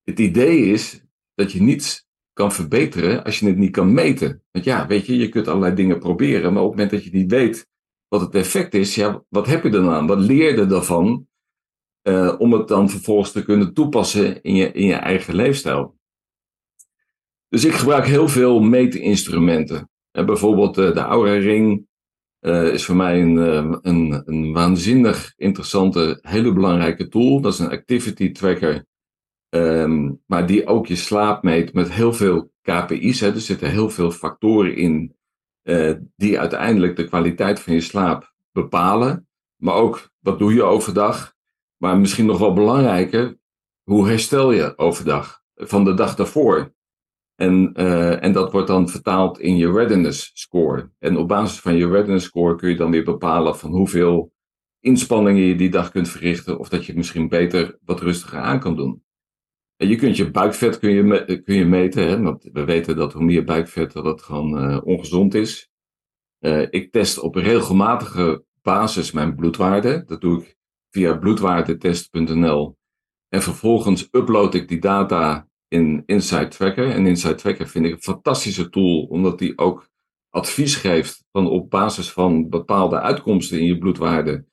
[0.04, 1.04] het idee is
[1.34, 4.44] dat je niets kan verbeteren als je het niet kan meten.
[4.52, 7.18] Want ja, weet je, je kunt allerlei dingen proberen, maar op het moment dat je
[7.18, 7.76] niet weet
[8.08, 10.08] wat het effect is, ja, wat heb je dan aan?
[10.08, 11.28] Wat leer je ervan
[12.04, 15.98] uh, om het dan vervolgens te kunnen toepassen in je, in je eigen leefstijl?
[17.50, 19.90] Dus ik gebruik heel veel meetinstrumenten.
[20.12, 21.86] En bijvoorbeeld uh, de Aura Ring
[22.72, 23.38] is voor mij een,
[23.82, 27.42] een, een, waanzinnig interessante, hele belangrijke tool.
[27.42, 28.86] Dat is een activity tracker,
[29.50, 33.20] um, maar die ook je slaap meet met heel veel KPI's.
[33.20, 33.28] Hè.
[33.28, 35.16] Er zitten heel veel factoren in
[36.16, 39.28] die uiteindelijk de kwaliteit van je slaap bepalen.
[39.62, 41.36] Maar ook wat doe je overdag.
[41.78, 43.38] Maar misschien nog wel belangrijker,
[43.84, 46.76] hoe herstel je overdag van de dag daarvoor?
[47.36, 50.92] En, uh, en dat wordt dan vertaald in je readiness score.
[51.00, 54.34] En op basis van je readiness score kun je dan weer bepalen van hoeveel
[54.80, 56.60] inspanningen je die dag kunt verrichten.
[56.60, 59.04] Of dat je misschien beter wat rustiger aan kan doen.
[59.78, 62.08] Je kunt je buikvet kun je, kun je meten.
[62.08, 62.22] Hè?
[62.22, 65.70] Want we weten dat hoe meer buikvet dat het gewoon uh, ongezond is.
[66.40, 70.04] Uh, ik test op regelmatige basis mijn bloedwaarde.
[70.06, 70.58] Dat doe ik
[70.90, 72.78] via bloedwaardetest.nl.
[73.30, 76.90] En vervolgens upload ik die data in Insight Tracker.
[76.90, 79.90] En Insight Tracker vind ik een fantastische tool, omdat die ook
[80.30, 84.46] advies geeft van op basis van bepaalde uitkomsten in je bloedwaarde,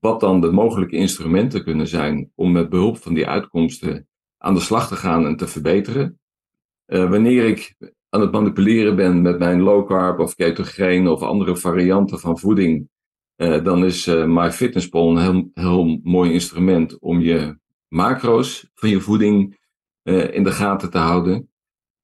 [0.00, 4.08] wat dan de mogelijke instrumenten kunnen zijn om met behulp van die uitkomsten
[4.44, 6.18] aan de slag te gaan en te verbeteren.
[6.86, 7.74] Uh, wanneer ik
[8.08, 12.88] aan het manipuleren ben met mijn low carb of ketogeen of andere varianten van voeding,
[13.36, 19.00] uh, dan is uh, MyFitnessPal een heel, heel mooi instrument om je macro's van je
[19.00, 19.62] voeding
[20.30, 21.50] in de gaten te houden.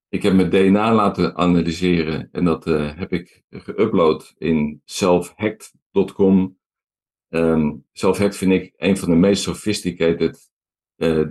[0.09, 6.59] Ik heb mijn DNA laten analyseren en dat heb ik geüpload in selfhacked.com.
[7.29, 10.51] Um, selfhacked vind ik een van de meest sophisticated
[10.97, 11.27] uh,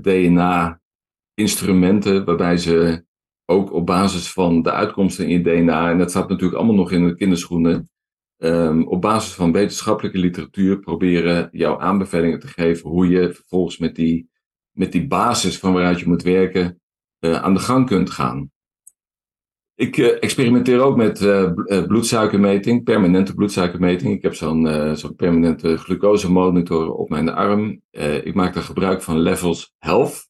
[1.40, 3.04] DNA-instrumenten, waarbij ze
[3.46, 6.92] ook op basis van de uitkomsten in je DNA, en dat staat natuurlijk allemaal nog
[6.92, 7.90] in de kinderschoenen,
[8.38, 13.96] um, op basis van wetenschappelijke literatuur proberen jouw aanbevelingen te geven hoe je vervolgens met
[13.96, 14.30] die
[14.72, 16.82] met die basis van waaruit je moet werken
[17.20, 18.52] uh, aan de gang kunt gaan.
[19.76, 21.52] Ik uh, experimenteer ook met uh,
[21.88, 24.14] bloedsuikermeting, permanente bloedsuikermeting.
[24.14, 27.82] Ik heb zo'n zo'n permanente glucosemonitor op mijn arm.
[28.24, 30.29] ik maak daar gebruik van Levels Health.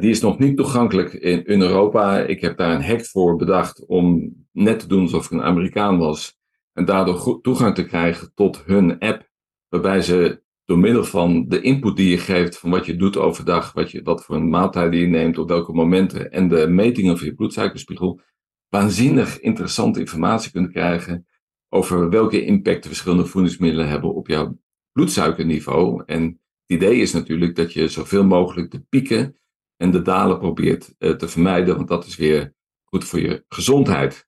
[0.00, 2.18] Die is nog niet toegankelijk in, in, Europa.
[2.18, 5.98] Ik heb daar een hack voor bedacht om net te doen alsof ik een Amerikaan
[5.98, 6.36] was.
[6.72, 9.28] En daardoor toegang te krijgen tot hun app.
[9.68, 13.72] Waarbij ze door middel van de input die je geeft van wat je doet overdag,
[13.72, 17.26] wat, je, wat voor een maaltijd je neemt, op welke momenten en de metingen van
[17.26, 18.20] je bloedsuikerspiegel,
[18.68, 21.26] waanzinnig interessante informatie kunt krijgen
[21.68, 24.58] over welke impact de verschillende voedingsmiddelen hebben op jouw
[24.92, 26.02] bloedsuikerniveau.
[26.06, 29.36] En het idee is natuurlijk dat je zoveel mogelijk de pieken
[29.78, 34.26] en de dalen probeert uh, te vermijden, want dat is weer goed voor je gezondheid.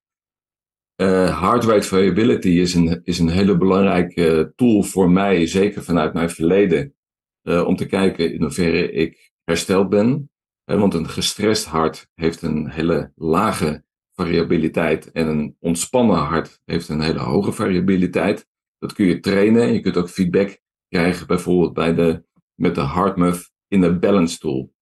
[0.96, 6.12] Uh, heart rate variability is een, is een hele belangrijke tool voor mij, zeker vanuit
[6.12, 6.94] mijn verleden,
[7.42, 10.30] uh, om te kijken in hoeverre ik hersteld ben.
[10.64, 17.00] Want een gestrest hart heeft een hele lage variabiliteit en een ontspannen hart heeft een
[17.00, 18.46] hele hoge variabiliteit.
[18.78, 19.72] Dat kun je trainen.
[19.72, 20.58] Je kunt ook feedback
[20.88, 24.72] krijgen, bijvoorbeeld bij de, met de HeartMath in de balance tool.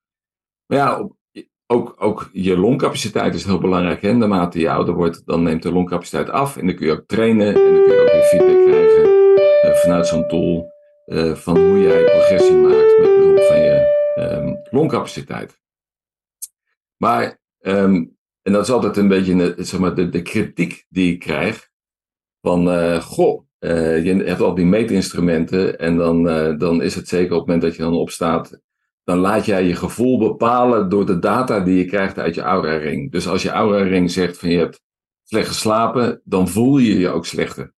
[0.68, 1.08] Maar ja,
[1.66, 4.02] ook, ook je longcapaciteit is heel belangrijk.
[4.02, 4.12] Hè?
[4.12, 6.56] Naarmate je ouder wordt, dan neemt de longcapaciteit af.
[6.56, 7.46] En dan kun je ook trainen.
[7.46, 9.08] En dan kun je ook weer feedback krijgen
[9.64, 10.76] uh, vanuit zo'n tool.
[11.06, 15.60] Uh, van hoe jij progressie maakt met behulp van je um, longcapaciteit.
[16.96, 21.18] Maar, um, en dat is altijd een beetje zeg maar, de, de kritiek die ik
[21.18, 21.68] krijg.
[22.40, 25.78] Van, uh, goh, je hebt al die meetinstrumenten.
[25.78, 26.22] En dan,
[26.58, 28.60] dan is het zeker op het moment dat je dan opstaat
[29.08, 33.12] dan laat jij je gevoel bepalen door de data die je krijgt uit je aura-ring.
[33.12, 34.80] Dus als je aura-ring zegt van je hebt
[35.22, 37.74] slecht geslapen, dan voel je je ook slechter.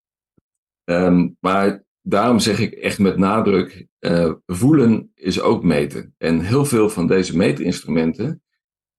[0.83, 6.15] Um, maar daarom zeg ik echt met nadruk, uh, voelen is ook meten.
[6.17, 8.41] En heel veel van deze meetinstrumenten,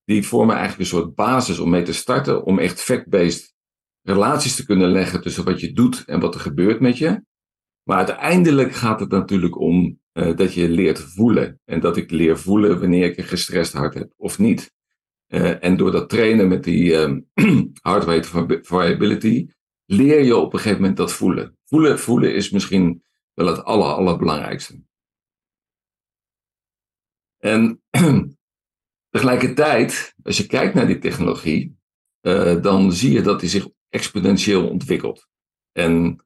[0.05, 3.55] die vormen eigenlijk een soort basis om mee te starten, om echt fact-based
[4.03, 7.25] relaties te kunnen leggen tussen wat je doet en wat er gebeurt met je.
[7.83, 11.61] Maar uiteindelijk gaat het natuurlijk om uh, dat je leert voelen.
[11.65, 14.73] En dat ik leer voelen wanneer ik een gestrest hart heb of niet.
[15.29, 17.31] Uh, en door dat trainen met die um,
[17.83, 19.49] rate variability,
[19.85, 21.59] leer je op een gegeven moment dat voelen.
[21.65, 23.03] Voelen, voelen is misschien
[23.35, 24.83] wel het aller, allerbelangrijkste.
[27.39, 27.83] En
[29.11, 31.79] tegelijkertijd, als je kijkt naar die technologie,
[32.21, 35.29] uh, dan zie je dat die zich exponentieel ontwikkelt.
[35.73, 36.25] En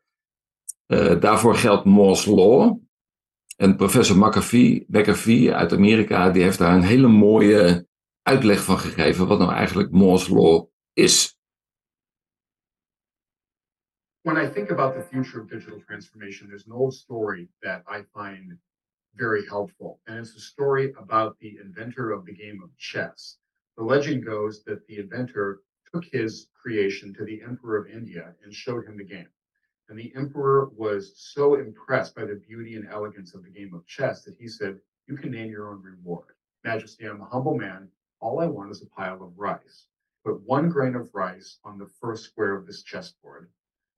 [1.21, 2.84] daarvoor geldt Moore's Law.
[3.57, 7.87] En professor McAfee, McAfee uit Amerika, die heeft daar een hele mooie
[8.23, 11.39] uitleg van gegeven wat nou eigenlijk Moore's Law is.
[14.23, 18.05] When I think about the future of digital transformation, there's an old story that I
[18.13, 18.59] find
[19.17, 20.01] very helpful.
[20.07, 23.39] And it's a story about the inventor of the game of chess.
[23.77, 25.61] The legend goes that the inventor
[25.93, 29.29] took his creation to the emperor of India and showed him the game.
[29.89, 33.87] And the emperor was so impressed by the beauty and elegance of the game of
[33.87, 36.35] chess that he said, You can name your own reward.
[36.65, 37.91] Majesty, I'm a humble man.
[38.21, 39.89] All I want is a pile of rice.
[40.25, 43.51] Put one grain of rice on the first square of this chessboard.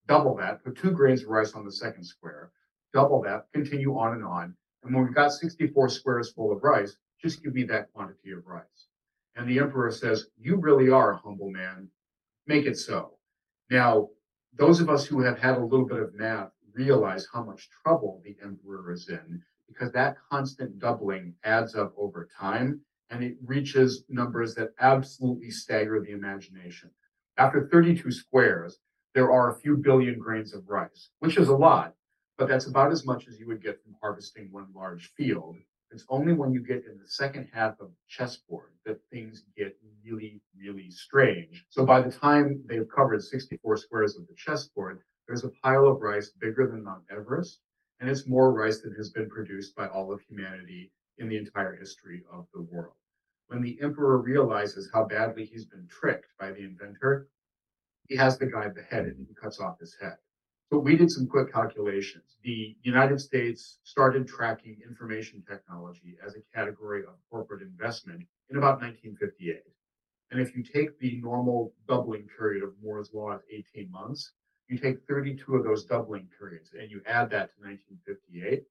[0.08, 2.50] Double that, put two grains of rice on the second square.
[2.92, 4.56] Double that, continue on and on.
[4.82, 8.46] And when we've got 64 squares full of rice, just give me that quantity of
[8.46, 8.88] rice.
[9.36, 11.88] And the emperor says, You really are a humble man.
[12.46, 13.18] Make it so.
[13.70, 14.08] Now,
[14.56, 18.22] those of us who have had a little bit of math realize how much trouble
[18.24, 24.04] the emperor is in because that constant doubling adds up over time and it reaches
[24.08, 26.90] numbers that absolutely stagger the imagination.
[27.36, 28.78] After 32 squares,
[29.14, 31.94] there are a few billion grains of rice, which is a lot,
[32.38, 35.56] but that's about as much as you would get from harvesting one large field.
[35.90, 39.76] It's only when you get in the second half of the chessboard that things get
[40.04, 41.64] really, really strange.
[41.70, 46.02] So by the time they've covered 64 squares of the chessboard, there's a pile of
[46.02, 47.60] rice bigger than Mount Everest,
[48.00, 51.74] and it's more rice than has been produced by all of humanity in the entire
[51.76, 52.94] history of the world.
[53.48, 57.28] When the emperor realizes how badly he's been tricked by the inventor,
[58.08, 60.16] he has the guy beheaded and he cuts off his head.
[60.72, 62.38] So we did some quick calculations.
[62.42, 68.80] The United States started tracking information technology as a category of corporate investment in about
[68.80, 69.62] 1958.
[70.32, 74.32] And if you take the normal doubling period of Moore's law of 18 months,
[74.66, 78.64] you take 32 of those doubling periods and you add that to 1958,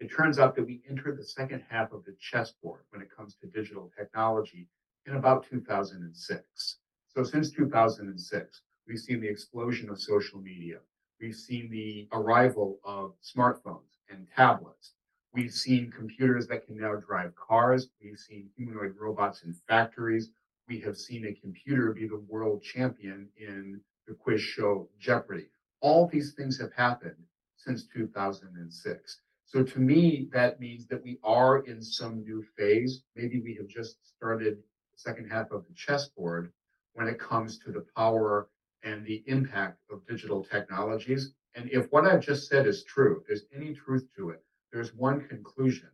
[0.00, 3.36] it turns out that we entered the second half of the chessboard when it comes
[3.36, 4.66] to digital technology
[5.06, 6.78] in about 2006.
[7.06, 10.78] So since 2006, we've seen the explosion of social media.
[11.20, 14.92] We've seen the arrival of smartphones and tablets.
[15.32, 17.88] We've seen computers that can now drive cars.
[18.02, 20.30] We've seen humanoid robots in factories.
[20.68, 25.46] We have seen a computer be the world champion in the quiz show Jeopardy.
[25.80, 27.22] All these things have happened
[27.56, 29.20] since 2006.
[29.46, 33.02] So to me, that means that we are in some new phase.
[33.14, 36.52] Maybe we have just started the second half of the chessboard
[36.94, 38.48] when it comes to the power
[38.82, 41.32] and the impact of digital technologies.
[41.54, 45.26] And if what I've just said is true, there's any truth to it, there's one
[45.26, 45.88] conclusion.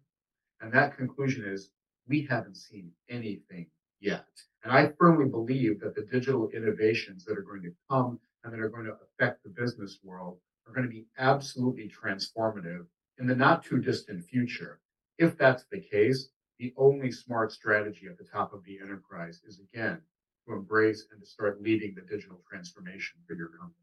[0.60, 1.70] And that conclusion is
[2.08, 3.66] we haven't seen anything
[4.00, 4.26] yet.
[4.64, 8.60] And I firmly believe that the digital innovations that are going to come and that
[8.60, 12.86] are going to affect the business world are going to be absolutely transformative
[13.18, 14.80] in the not too distant future.
[15.18, 19.60] If that's the case, the only smart strategy at the top of the enterprise is
[19.60, 20.00] again
[20.46, 23.82] to embrace and start leading the digital transformation for your company.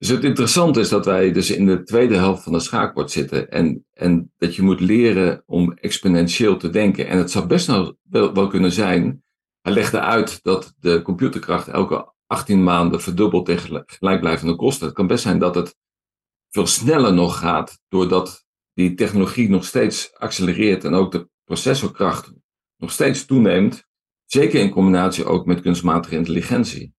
[0.00, 3.50] Dus het interessante is dat wij dus in de tweede helft van de schaakbord zitten
[3.50, 7.06] en, en dat je moet leren om exponentieel te denken.
[7.06, 9.24] En het zou best wel, wel kunnen zijn,
[9.60, 14.86] hij legde uit dat de computerkracht elke 18 maanden verdubbelt tegen gelijkblijvende kosten.
[14.86, 15.76] Het kan best zijn dat het
[16.48, 18.46] veel sneller nog gaat, doordat
[18.80, 22.32] die technologie nog steeds accelereert en ook de processorkracht
[22.76, 23.88] nog steeds toeneemt.
[24.24, 26.94] Zeker in combinatie ook met kunstmatige intelligentie.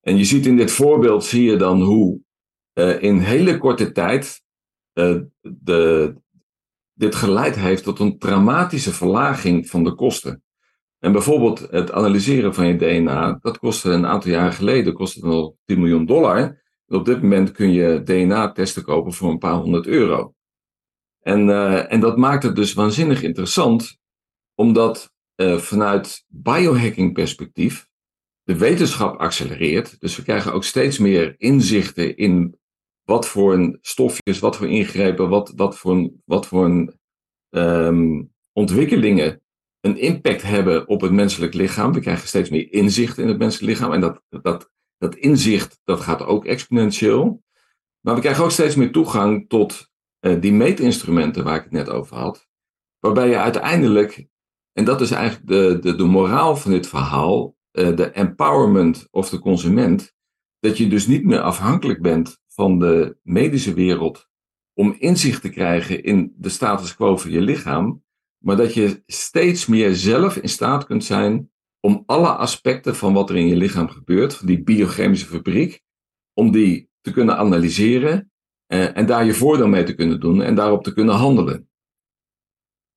[0.00, 2.20] En je ziet in dit voorbeeld, zie je dan hoe
[2.74, 4.42] uh, in hele korte tijd
[4.94, 6.14] uh, de,
[6.92, 10.42] dit geleid heeft tot een dramatische verlaging van de kosten.
[10.98, 15.58] En bijvoorbeeld het analyseren van je DNA, dat kostte een aantal jaar geleden kostte al
[15.64, 16.62] 10 miljoen dollar.
[16.86, 20.34] Op dit moment kun je DNA-testen kopen voor een paar honderd euro.
[21.20, 23.98] En, uh, en dat maakt het dus waanzinnig interessant,
[24.54, 27.88] omdat uh, vanuit biohacking perspectief
[28.42, 30.00] de wetenschap accelereert.
[30.00, 32.58] Dus we krijgen ook steeds meer inzichten in
[33.04, 36.98] wat voor een stofjes, wat voor ingrepen, wat, wat voor, een, wat voor een,
[37.50, 39.42] um, ontwikkelingen
[39.80, 41.92] een impact hebben op het menselijk lichaam.
[41.92, 43.92] We krijgen steeds meer inzicht in het menselijk lichaam.
[43.92, 47.42] En dat, dat, dat inzicht dat gaat ook exponentieel.
[48.00, 49.89] Maar we krijgen ook steeds meer toegang tot
[50.20, 52.48] die meetinstrumenten waar ik het net over had.
[52.98, 54.26] Waarbij je uiteindelijk,
[54.72, 59.30] en dat is eigenlijk de, de, de moraal van dit verhaal, uh, de empowerment of
[59.30, 60.14] de consument,
[60.58, 64.28] dat je dus niet meer afhankelijk bent van de medische wereld
[64.74, 68.04] om inzicht te krijgen in de status quo van je lichaam,
[68.38, 73.30] maar dat je steeds meer zelf in staat kunt zijn om alle aspecten van wat
[73.30, 75.82] er in je lichaam gebeurt, van die biochemische fabriek,
[76.32, 78.32] om die te kunnen analyseren
[78.70, 81.68] eh, en daar je voordeel mee te kunnen doen en daarop te kunnen handelen.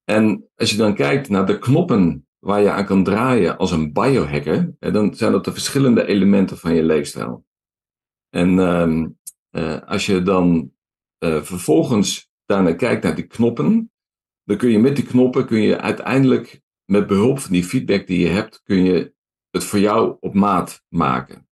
[0.04, 3.92] En als je dan kijkt naar de knoppen waar je aan kan draaien als een
[3.92, 7.46] biohacker, eh, dan zijn dat de verschillende elementen van je leefstijl.
[8.30, 9.08] En ehm,
[9.50, 10.72] uh, als je dan
[11.24, 13.92] uh, vervolgens daarnaar kijkt naar die knoppen,
[14.44, 18.18] dan kun je met die knoppen kun je uiteindelijk met behulp van die feedback die
[18.18, 19.14] je hebt, kun je
[19.50, 21.48] het voor jou op maat maken.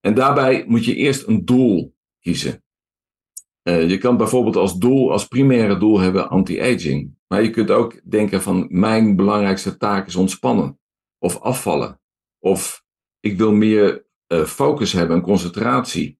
[0.00, 2.64] En daarbij moet je eerst een doel kiezen.
[3.62, 7.14] Uh, je kan bijvoorbeeld als doel, als primaire doel hebben anti-aging.
[7.26, 10.78] Maar je kunt ook denken van mijn belangrijkste taak is ontspannen
[11.18, 12.00] of afvallen.
[12.38, 12.84] Of
[13.20, 16.18] ik wil meer uh, focus hebben en concentratie.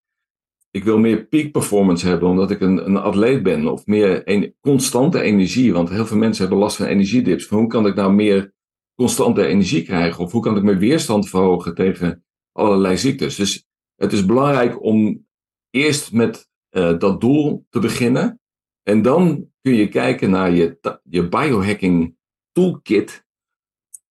[0.70, 3.68] ik wil meer peak performance hebben omdat ik een, een atleet ben.
[3.68, 5.72] Of meer een, constante energie.
[5.72, 7.48] Want heel veel mensen hebben last van energiedips.
[7.48, 8.54] hoe kan ik nou meer
[8.94, 10.24] constante energie krijgen?
[10.24, 13.36] Of hoe kan ik mijn weerstand verhogen tegen allerlei ziektes?
[13.36, 15.26] Dus het is belangrijk om
[15.70, 18.40] eerst met uh, dat doel te beginnen.
[18.82, 22.16] En dan kun je kijken naar je, je biohacking
[22.52, 23.24] toolkit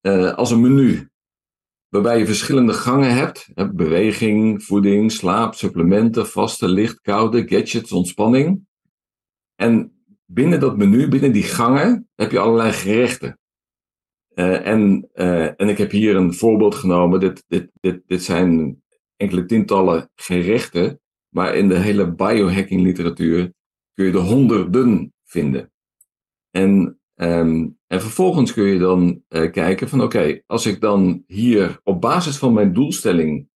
[0.02, 1.10] uh, als een menu
[1.88, 3.50] waarbij je verschillende gangen hebt.
[3.74, 8.66] Beweging, voeding, slaap, supplementen, vaste, licht, koude, gadgets, ontspanning.
[9.54, 13.38] En binnen dat menu, binnen die gangen, heb je allerlei gerechten.
[14.34, 15.08] Uh, en,
[15.56, 17.20] en ik heb hier een voorbeeld genomen.
[17.20, 18.82] Dit, dit, dit, dit zijn
[19.16, 21.00] enkele tientallen gerechten.
[21.34, 23.52] Maar in de hele biohacking literatuur
[23.94, 25.72] kun je er honderden vinden.
[26.50, 31.80] En Um, en vervolgens kun je dan uh, kijken van oké, als ik dan hier
[31.82, 33.48] op basis van mijn doelstelling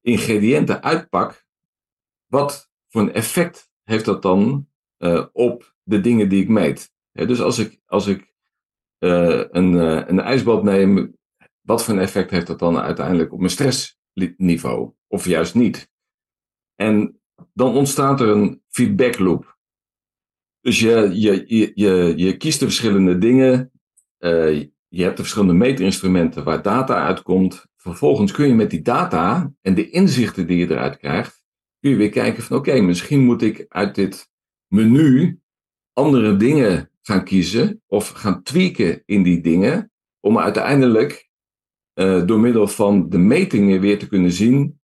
[0.00, 1.46] ingrediënten uitpak,
[2.26, 6.92] wat voor een effect heeft dat dan uh, op de dingen die ik meet?
[7.12, 8.34] dus als ik, als ik
[8.98, 9.72] uh, een,
[10.10, 11.16] een ijsbad neem,
[11.60, 14.92] wat voor een effect heeft dat dan uiteindelijk op mijn stressniveau?
[15.06, 15.90] Of juist niet?
[16.80, 17.20] En
[17.52, 19.58] dan ontstaat er een feedback loop.
[20.60, 23.72] Dus je, je, je, je, kiest de verschillende dingen.
[24.18, 27.66] Uh, je hebt de verschillende meetinstrumenten waar data uitkomt.
[27.76, 31.44] Vervolgens kun je met die data en de inzichten die je eruit krijgt,
[31.80, 34.30] kun je weer kijken van oké, misschien moet ik uit dit
[34.66, 35.40] menu
[35.92, 41.30] andere dingen gaan kiezen of gaan tweaken in die dingen, om uiteindelijk
[41.94, 44.79] uh, door middel van de metingen weer te kunnen zien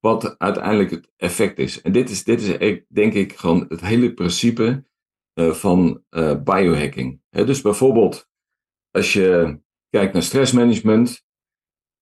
[0.00, 1.82] wat uiteindelijk het effect is.
[1.82, 4.84] En dit is, dit is denk ik gewoon het hele principe
[5.34, 7.20] uh, van uh, biohacking.
[7.30, 8.28] dus bijvoorbeeld,
[8.90, 11.26] als je kijkt naar stressmanagement,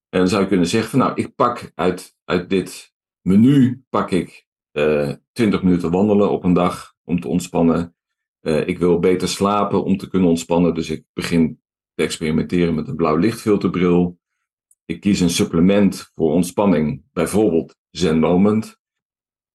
[0.09, 4.11] en dan zou je kunnen zeggen van nou, ik pak uit, uit dit menu, pak
[4.11, 7.95] ik uh, eh, 20 minuten wandelen op een dag om te ontspannen.
[8.65, 11.61] ik wil beter slapen om te kunnen ontspannen, dus ik begin
[11.93, 14.19] te experimenteren met een blauw lichtfilterbril.
[14.85, 18.79] Ik kies een supplement voor ontspanning, bijvoorbeeld Zen Moment.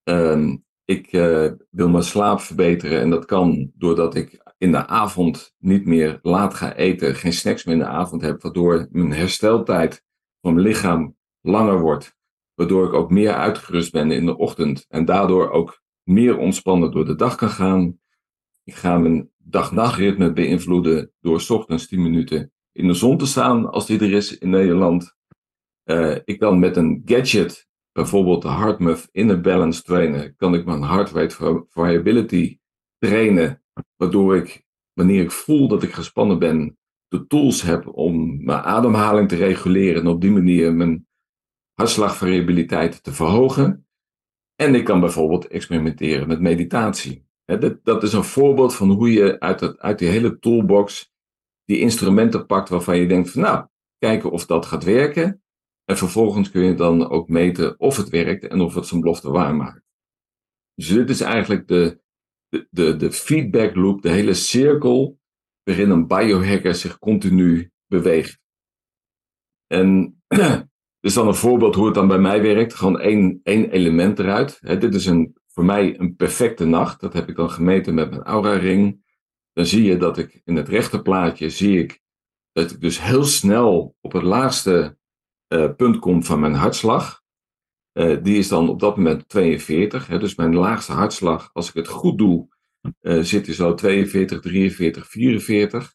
[0.03, 5.55] Ehm, ik uh, wil mijn slaap verbeteren en dat kan doordat ik in de avond
[5.59, 10.05] niet meer laat ga eten, geen snacks meer in de avond heb, waardoor mijn hersteltijd
[10.41, 12.17] van mijn lichaam langer wordt,
[12.55, 17.05] waardoor ik ook meer uitgerust ben in de ochtend en daardoor ook meer ontspannen door
[17.05, 18.01] de dag kan gaan.
[18.65, 23.87] Ik ga mijn dag-nachtritme beïnvloeden door ochtends 10 minuten in de zon te staan als
[23.87, 25.17] die er is in Nederland.
[25.85, 30.83] Uh, ik kan met een gadget bijvoorbeeld de HeartMuff Inner Balance trainen, kan ik mijn
[30.83, 32.59] heart rate variability
[32.99, 33.63] trainen,
[33.97, 36.77] waardoor ik, wanneer ik voel dat ik gespannen ben,
[37.09, 41.07] de tools heb om mijn ademhaling te reguleren en op die manier mijn
[41.75, 43.87] hartslagvariabiliteit te verhogen.
[44.55, 47.27] En ik kan bijvoorbeeld experimenteren met meditatie.
[47.83, 51.13] dat, is een voorbeeld van hoe je uit, uit die hele toolbox
[51.65, 53.67] die instrumenten pakt waarvan je denkt van nou,
[53.99, 55.42] kijken of dat gaat werken.
[55.85, 59.31] En vervolgens kun je dan ook meten of het werkt en of het zijn belofte
[59.31, 59.83] waarmaakt.
[60.75, 62.01] Dus dit is eigenlijk de,
[62.71, 65.19] de, de, feedback loop, de hele cirkel
[65.63, 68.39] waarin een biohacker zich continu beweegt.
[69.67, 70.17] En
[71.01, 72.75] dus dan een voorbeeld hoe het dan bij mij werkt.
[72.75, 74.61] Gewoon één, één element eruit.
[74.61, 77.01] dit is een, voor mij een perfecte nacht.
[77.01, 79.01] Dat heb ik dan gemeten met mijn aura ring.
[79.53, 82.03] Dan zie je dat ik in het rechterplaatje zie ik
[82.53, 84.91] dat ik dus heel snel op het laagste uh,
[85.77, 87.23] punt komt van mijn hartslag.
[87.93, 90.07] Uh, die is dan op dat moment 42.
[90.07, 92.49] Hè, dus mijn laagste hartslag, als ik het goed doe,
[93.01, 95.95] uh, zit hij zo 42, 43, 44.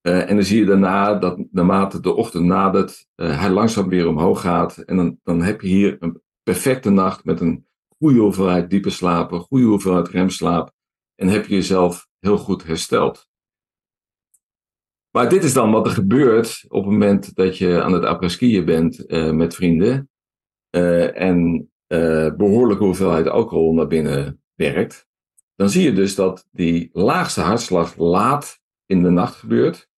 [0.00, 4.76] en dan zie je daarna dat naarmate de ochtend nadert, hij langzaam weer omhoog gaat.
[4.76, 7.66] En dan, dan heb je hier een perfecte nacht met een
[7.98, 10.72] goede hoeveelheid diepe slapen, goede hoeveelheid remslaap.
[11.14, 13.28] En heb je jezelf heel goed hersteld.
[15.12, 18.64] Maar dit is dan wat er gebeurt op het moment dat je aan het apres-skiën
[18.64, 20.10] bent uh, met vrienden.
[20.70, 25.06] Uh, en uh, behoorlijke hoeveelheid alcohol naar binnen werkt.
[25.56, 29.88] Dan zie je dus dat die laagste hartslag laat in de nacht gebeurt.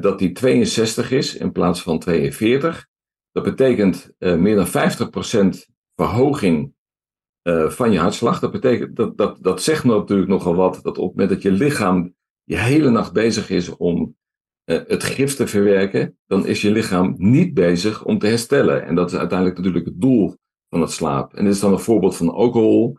[0.00, 2.86] dat die 62 is in plaats van 42.
[3.32, 4.66] Dat betekent meer dan
[5.66, 6.72] 50% verhoging
[7.66, 8.40] van je hartslag.
[8.40, 10.80] Dat, betekent, dat, dat, dat zegt natuurlijk nogal wat.
[10.82, 14.16] Dat op het moment dat je lichaam je hele nacht bezig is om
[14.64, 18.84] uh, het gif te verwerken, dan is je lichaam niet bezig om te herstellen.
[18.84, 20.36] En dat is uiteindelijk natuurlijk het doel
[20.68, 21.34] van het slaap.
[21.34, 22.98] En dit is dan een voorbeeld van alcohol.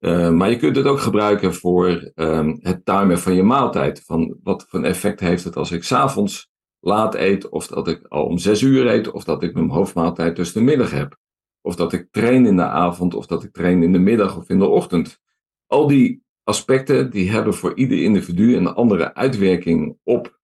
[0.00, 4.02] Uh, maar je kunt het ook gebruiken voor um, het timen van je maaltijd.
[4.04, 8.24] Van wat voor effect heeft het als ik s'avonds laat eet, of dat ik al
[8.24, 11.20] om zes uur eet, of dat ik mijn hoofdmaaltijd tussen de middag heb.
[11.60, 14.48] of dat ik train in de avond, of dat ik train in de middag of
[14.48, 15.20] in de ochtend.
[15.66, 20.40] Al die aspecten die hebben voor ieder individu een andere uitwerking op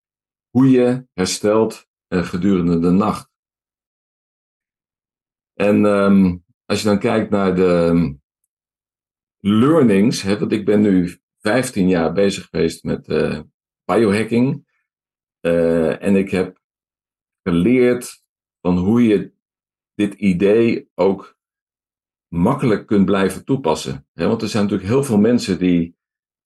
[0.51, 3.31] hoe je herstelt uh, gedurende de nacht.
[5.55, 8.15] En um, als je dan kijkt naar de ehm,
[9.39, 13.41] learnings, hè, want ik ben nu 15 jaar bezig geweest met uh,
[13.85, 14.67] biohacking.
[15.41, 16.61] Uh, en ik heb
[17.43, 18.23] geleerd
[18.61, 19.33] van hoe je
[19.95, 21.38] dit idee ook
[22.29, 24.07] makkelijk kunt blijven toepassen.
[24.13, 25.97] want er zijn natuurlijk heel veel mensen die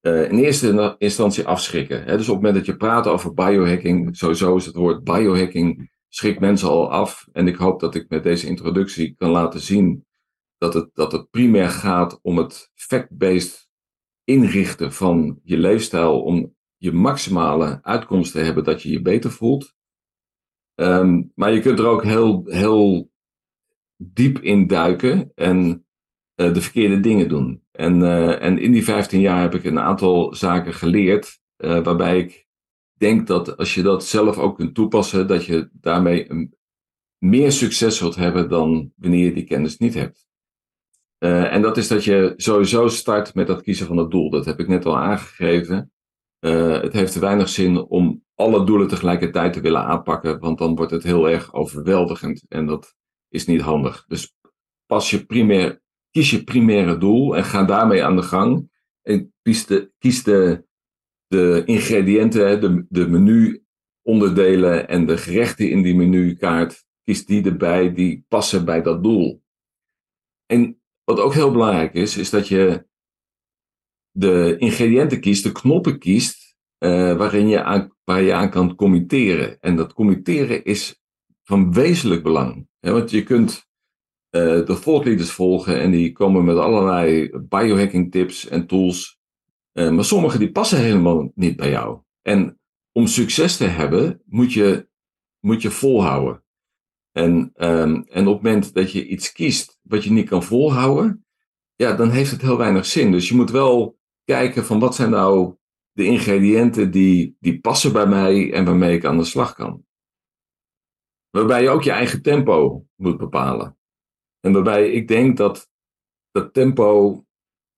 [0.00, 2.06] uh, in eerste instantie afschrikken.
[2.06, 6.40] Dus op het moment dat je praat over biohacking, sowieso is het woord biohacking, schrikt
[6.40, 7.28] mensen al af.
[7.32, 10.06] En ik hoop dat ik met deze introductie kan laten zien
[10.58, 13.68] dat het, dat het primair gaat om het fact-based
[14.24, 19.74] inrichten van je leefstijl, om je maximale uitkomst te hebben dat je je beter voelt.
[20.74, 23.11] Um, maar je kunt er ook heel, heel
[24.12, 25.86] diep in duiken en
[26.36, 27.62] uh, de verkeerde dingen doen.
[27.72, 32.18] En, uh, en in die 15 jaar heb ik een aantal zaken geleerd, uh, waarbij
[32.18, 32.46] ik
[32.98, 36.54] denk dat als je dat zelf ook kunt toepassen, dat je daarmee een,
[37.18, 40.30] meer succes zult hebben dan wanneer je die kennis niet hebt.
[41.18, 44.30] En dat is dat je sowieso start met dat kiezen van het doel.
[44.30, 45.92] Dat heb ik net al aangegeven.
[46.38, 51.02] Het heeft weinig zin om alle doelen tegelijkertijd te willen aanpakken, want dan wordt het
[51.02, 52.94] heel erg overweldigend en dat
[53.32, 54.04] is niet handig.
[54.08, 54.34] Dus
[54.86, 55.80] pas je primair,
[56.10, 58.70] kies je primaire doel en ga daarmee aan de gang.
[59.02, 60.64] En kies de, kies de,
[61.26, 68.24] de ingrediënten, de, de menu-onderdelen en de gerechten in die menukaart, kies die erbij die
[68.28, 69.42] passen bij dat doel.
[70.46, 72.86] En wat ook heel belangrijk is, is dat je
[74.10, 79.60] de ingrediënten kiest, de knoppen kiest, uh, waarin je aan, waar je aan kan committeren.
[79.60, 81.01] En dat committeren is
[81.42, 82.68] van wezenlijk belang.
[82.80, 83.70] Want je kunt
[84.30, 89.20] uh, de thought volgen en die komen met allerlei biohacking tips en tools.
[89.72, 92.00] Uh, maar sommige die passen helemaal niet bij jou.
[92.22, 92.60] En
[92.92, 94.88] om succes te hebben, moet je,
[95.40, 96.44] moet je volhouden.
[97.12, 101.26] En, um, en op het moment dat je iets kiest wat je niet kan volhouden,
[101.74, 103.12] ja, dan heeft het heel weinig zin.
[103.12, 105.56] Dus je moet wel kijken van wat zijn nou
[105.92, 109.84] de ingrediënten die, die passen bij mij en waarmee ik aan de slag kan.
[111.32, 113.78] Waarbij je ook je eigen tempo moet bepalen.
[114.40, 115.70] En waarbij ik denk dat
[116.30, 117.16] dat tempo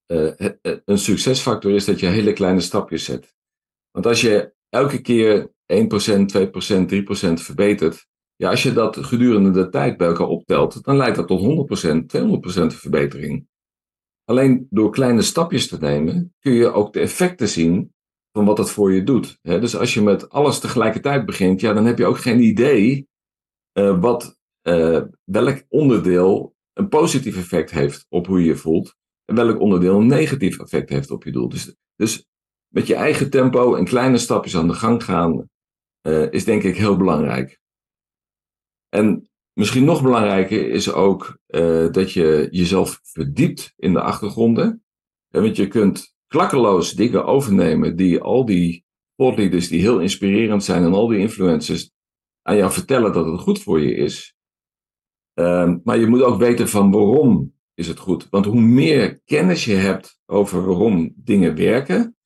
[0.07, 0.33] uh,
[0.85, 3.35] een succesfactor is dat je hele kleine stapjes zet.
[3.91, 5.87] Want als je elke keer 1%, 2%,
[6.87, 11.27] 3% verbetert, ja, als je dat gedurende de tijd bij elkaar optelt, dan leidt dat
[11.27, 13.47] tot 100%, 200% verbetering.
[14.25, 17.95] Alleen door kleine stapjes te nemen, kun je ook de effecten zien
[18.33, 19.39] van wat het voor je doet.
[19.43, 23.09] Dus als je met alles tegelijkertijd begint, ja, dan heb je ook geen idee
[23.79, 28.95] uh, wat, uh, welk onderdeel een positief effect heeft op hoe je je voelt
[29.25, 31.49] en welk onderdeel een negatief effect heeft op je doel.
[31.49, 32.27] Dus, dus
[32.69, 35.49] met je eigen tempo en kleine stapjes aan de gang gaan,
[36.03, 37.61] uh, is denk ik heel belangrijk.
[38.89, 41.39] En misschien nog belangrijker is ook
[41.93, 44.85] dat je jezelf verdiept in de achtergronden.
[45.29, 48.85] Want je kunt klakkeloos dingen overnemen die al die
[49.17, 51.94] thought die heel inspirerend zijn en al die influencers
[52.47, 54.37] aan jou vertellen dat het goed voor je is.
[55.35, 58.27] Uh, maar je moet ook weten van waarom is het goed.
[58.31, 62.17] Want hoe meer kennis je hebt over waarom dingen werken,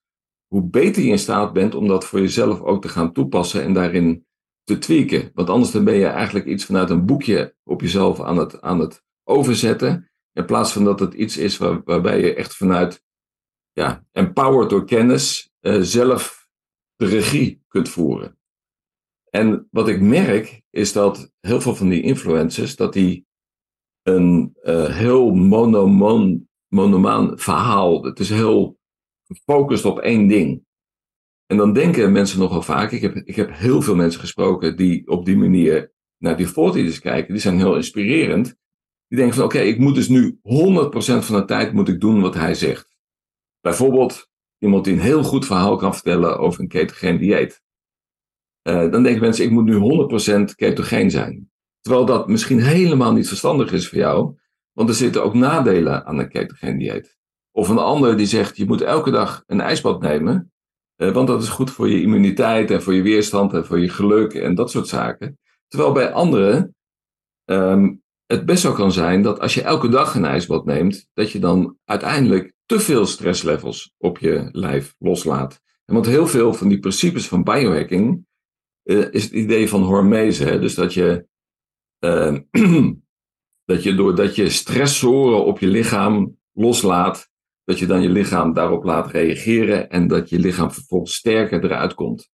[0.47, 3.73] hoe beter je in staat bent om dat voor jezelf ook te gaan toepassen en
[3.73, 4.27] daarin
[4.64, 5.31] te tweaken.
[5.35, 8.81] Want anders dan ben je eigenlijk iets vanuit een boekje op jezelf aan het, aan
[8.81, 10.11] het overzetten.
[10.33, 13.05] In plaats van dat het iets is waar, waarbij je echt vanuit,
[13.73, 16.49] ja, empowered door kennis, uh, zelf
[16.97, 18.38] de regie kunt voeren.
[19.31, 23.26] En wat ik merk is dat heel veel van die influencers, dat die
[24.03, 25.31] een uh, heel
[26.68, 28.79] monomaan verhaal, het is heel
[29.26, 30.66] gefocust op één ding.
[31.47, 35.09] En dan denken mensen nogal vaak, ik heb, ik heb heel veel mensen gesproken die
[35.09, 38.57] op die manier naar die voortreders kijken, die zijn heel inspirerend.
[39.07, 40.41] Die denken van oké, ik moet dus nu 100%
[41.01, 42.97] van de tijd moet ik doen wat hij zegt.
[43.61, 47.62] Bijvoorbeeld iemand die een heel goed verhaal kan vertellen over een ketogeen dieet.
[48.69, 49.75] Uh, dan denken mensen, ik moet nu
[50.51, 51.51] 100% ketogeen zijn.
[51.81, 54.37] Terwijl dat misschien helemaal niet verstandig is voor jou,
[54.73, 57.16] want er zitten ook nadelen aan een ketogeen dieet.
[57.51, 60.53] Of een ander die zegt, je moet elke dag een ijsbad nemen.
[60.97, 63.89] Uh, want dat is goed voor je immuniteit en voor je weerstand en voor je
[63.89, 65.39] geluk en dat soort zaken.
[65.69, 66.75] Terwijl bij anderen
[67.45, 71.31] um, het best zo kan zijn dat als je elke dag een ijsbad neemt, dat
[71.31, 75.61] je dan uiteindelijk te veel stresslevels op je lijf loslaat.
[75.85, 78.27] En want heel veel van die principes van biohacking
[78.89, 80.45] is het idee van hormese.
[80.45, 80.59] Hè?
[80.59, 81.26] Dus dat je
[82.05, 82.39] uh,
[83.68, 87.30] Dat je doordat je stressoren op je lichaam loslaat,
[87.64, 91.95] dat je dan je lichaam daarop laat reageren en dat je lichaam vervolgens sterker eruit
[91.95, 92.30] komt.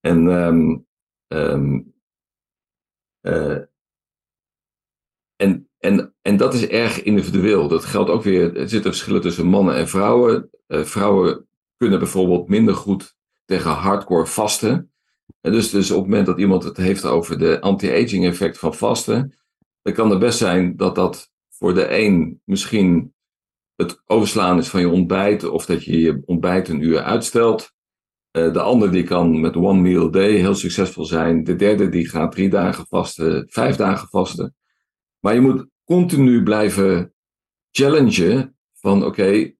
[0.00, 0.86] En, um,
[1.32, 1.94] um,
[3.26, 3.58] uh,
[5.36, 7.68] en, en, en dat is erg individueel.
[7.68, 10.50] Dat geldt ook weer, er zitten verschillen tussen mannen en vrouwen.
[10.66, 14.92] Uh, vrouwen kunnen bijvoorbeeld minder goed tegen hardcore vasten.
[15.40, 19.38] Dus, dus op het moment dat iemand het heeft over de anti-aging effect van vasten,
[19.82, 23.14] dan kan het best zijn dat dat voor de een misschien
[23.74, 27.72] het overslaan is van je ontbijt of dat je je ontbijt een uur uitstelt.
[28.32, 31.44] Uh, de ander die kan met one meal a day heel succesvol zijn.
[31.44, 34.54] De derde die gaat drie dagen vasten, vijf dagen vasten.
[35.18, 37.14] Maar je moet continu blijven
[37.70, 39.52] challengen van oké,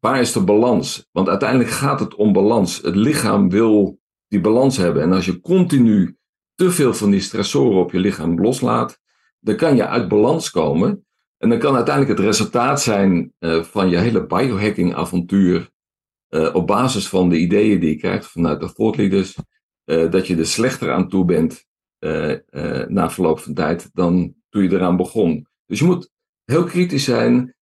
[0.00, 1.08] waar is de balans?
[1.12, 2.82] Want uiteindelijk gaat het om balans.
[2.82, 4.00] Het lichaam wil
[4.32, 5.02] die balans hebben.
[5.02, 6.16] En als je continu
[6.54, 9.00] te veel van die stressoren op je lichaam loslaat,
[9.40, 11.06] dan kan je uit balans komen.
[11.38, 15.70] En dan kan uiteindelijk het resultaat zijn uh, van je hele biohacking avontuur.
[16.28, 19.36] Uh, op basis van de ideeën die je krijgt vanuit de thought leaders.
[19.84, 21.70] Uh, dat je er slechter aan toe bent
[22.88, 25.46] na verloop van tijd dan toen je eraan begon.
[25.66, 26.10] Dus je moet
[26.44, 27.54] heel kritisch zijn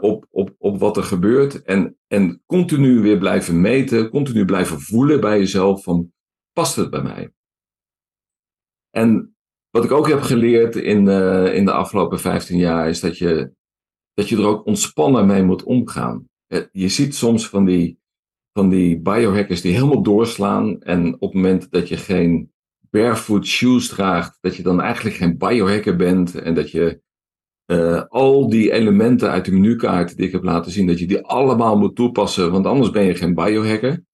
[0.00, 1.62] op, op, op wat er gebeurt.
[1.62, 4.10] En, en continu weer blijven meten.
[4.10, 6.12] Continu blijven voelen bij jezelf van
[6.52, 7.32] past het bij mij?
[8.90, 9.36] En
[9.70, 13.52] wat ik ook heb geleerd in, uh, in de afgelopen 15 jaar is dat je,
[14.14, 16.28] dat je er ook ontspannen mee moet omgaan.
[16.72, 17.98] Je ziet soms van die,
[18.52, 22.52] van die biohackers die helemaal doorslaan en op het moment dat je geen
[22.90, 27.00] barefoot shoes draagt, dat je dan eigenlijk geen biohacker bent en dat je
[27.70, 31.20] uh, al die elementen uit de menukaart die ik heb laten zien, dat je die
[31.20, 34.04] allemaal moet toepassen, want anders ben je geen biohacker.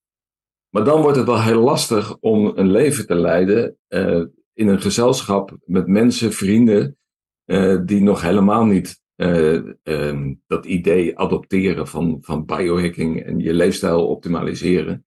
[0.69, 4.81] Maar dan wordt het wel heel lastig om een leven te leiden uh, in een
[4.81, 6.97] gezelschap met mensen, vrienden,
[7.47, 14.07] uh, die nog helemaal niet um, dat idee adopteren van, van biohacking en je leefstijl
[14.07, 15.07] optimaliseren.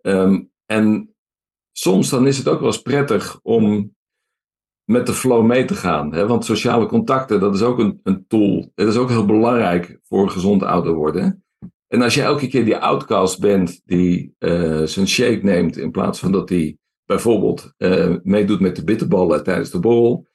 [0.00, 1.14] Um, en
[1.72, 3.94] soms dan is het ook wel eens prettig om
[4.84, 6.14] met de flow mee te gaan.
[6.14, 6.26] Hè?
[6.26, 8.70] Want sociale contacten, dat is ook een, een tool.
[8.74, 11.44] Dat is ook heel belangrijk voor gezond ouder worden.
[11.88, 16.18] En als je elke keer die outcast bent die uh, zijn shake neemt in plaats
[16.18, 20.26] van dat hij bijvoorbeeld uh, meedoet met de bitterballen tijdens de borrel,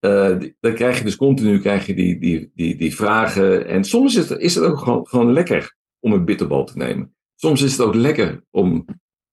[0.00, 3.66] uh, dan krijg je dus continu krijg je die, die, die, die vragen.
[3.66, 7.14] En soms is het, is het ook gewoon, gewoon lekker om een bitterbal te nemen.
[7.34, 8.84] Soms is het ook lekker om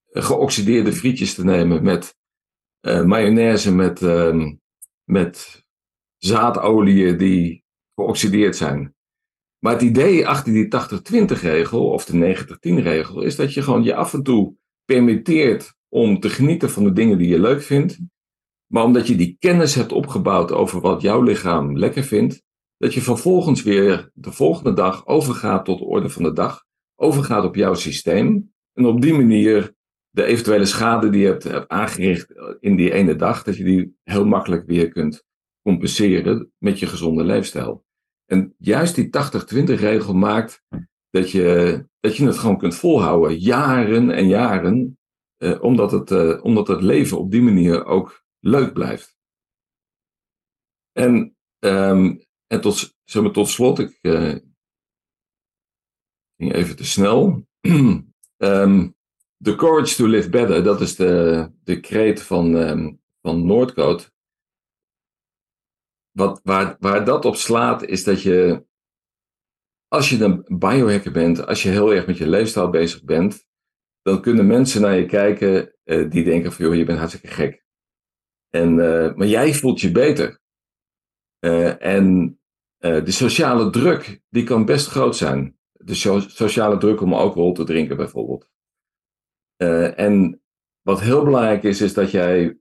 [0.08, 2.16] geoxideerde frietjes te nemen met
[2.82, 4.46] uh, mayonaise, met, uh,
[5.04, 5.66] met
[6.18, 7.64] zaadolieën die
[7.96, 8.96] geoxideerd zijn.
[9.60, 12.36] Maar het idee achter die 80-20 regel of de
[12.80, 14.56] 90-10 regel is dat je gewoon je af en toe
[14.86, 18.00] permitteert om te genieten van de dingen die je leuk vindt.
[18.68, 22.44] Maar omdat je die kennis hebt opgebouwd over wat jouw lichaam lekker vindt,
[22.78, 26.66] dat je vervolgens weer de volgende dag overgaat tot de orde van de dag,
[26.96, 28.54] overgaat op jouw systeem.
[28.74, 29.74] En op die manier
[30.12, 34.26] de eventuele schade die je hebt, aangericht in die ene dag, dat je die heel
[34.26, 35.26] makkelijk weer kunt
[35.62, 37.86] compenseren met je gezonde leefstijl.
[38.26, 39.10] En juist die 80-20
[39.80, 40.64] regel maakt
[41.10, 45.00] dat je, dat je het gewoon kunt volhouden, jaren en jaren,
[45.38, 49.20] eh, omdat, het, eh, omdat het leven op die manier ook leuk blijft.
[50.92, 54.36] En, um, en tot, zeg tot slot, ik uh,
[56.38, 57.48] ging even te snel.
[58.38, 58.96] um,
[59.42, 64.14] the courage to live better, dat is de, de kreet van, um, van Noordcoat.
[66.12, 68.66] Wat, waar, waar dat op slaat, is dat je,
[69.88, 73.48] als je een biohacker bent, als je heel erg met je leefstijl bezig bent,
[74.02, 77.64] dan kunnen mensen naar je kijken uh, die denken van, joh, je bent hartstikke gek.
[78.50, 80.40] En, uh, maar jij voelt je beter.
[81.40, 82.36] Uh, en
[82.80, 85.58] de sociale druk, die kan best groot zijn.
[85.72, 88.50] De so sociale druk om alcohol te drinken bijvoorbeeld.
[89.96, 90.42] En
[90.82, 92.58] wat heel belangrijk is, is dat jij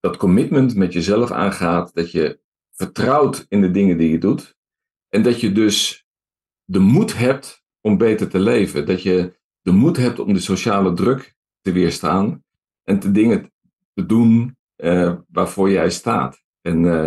[0.00, 2.40] dat commitment met jezelf aangaat, dat je
[2.70, 4.56] vertrouwt in de dingen die je doet
[5.08, 6.06] en dat je dus
[6.64, 8.86] de moed hebt om beter te leven.
[8.86, 12.44] Dat je de moed hebt om de sociale druk te weerstaan
[12.84, 13.52] en te dingen
[13.94, 16.42] te doen uh, waarvoor jij staat.
[16.60, 17.06] En, uh,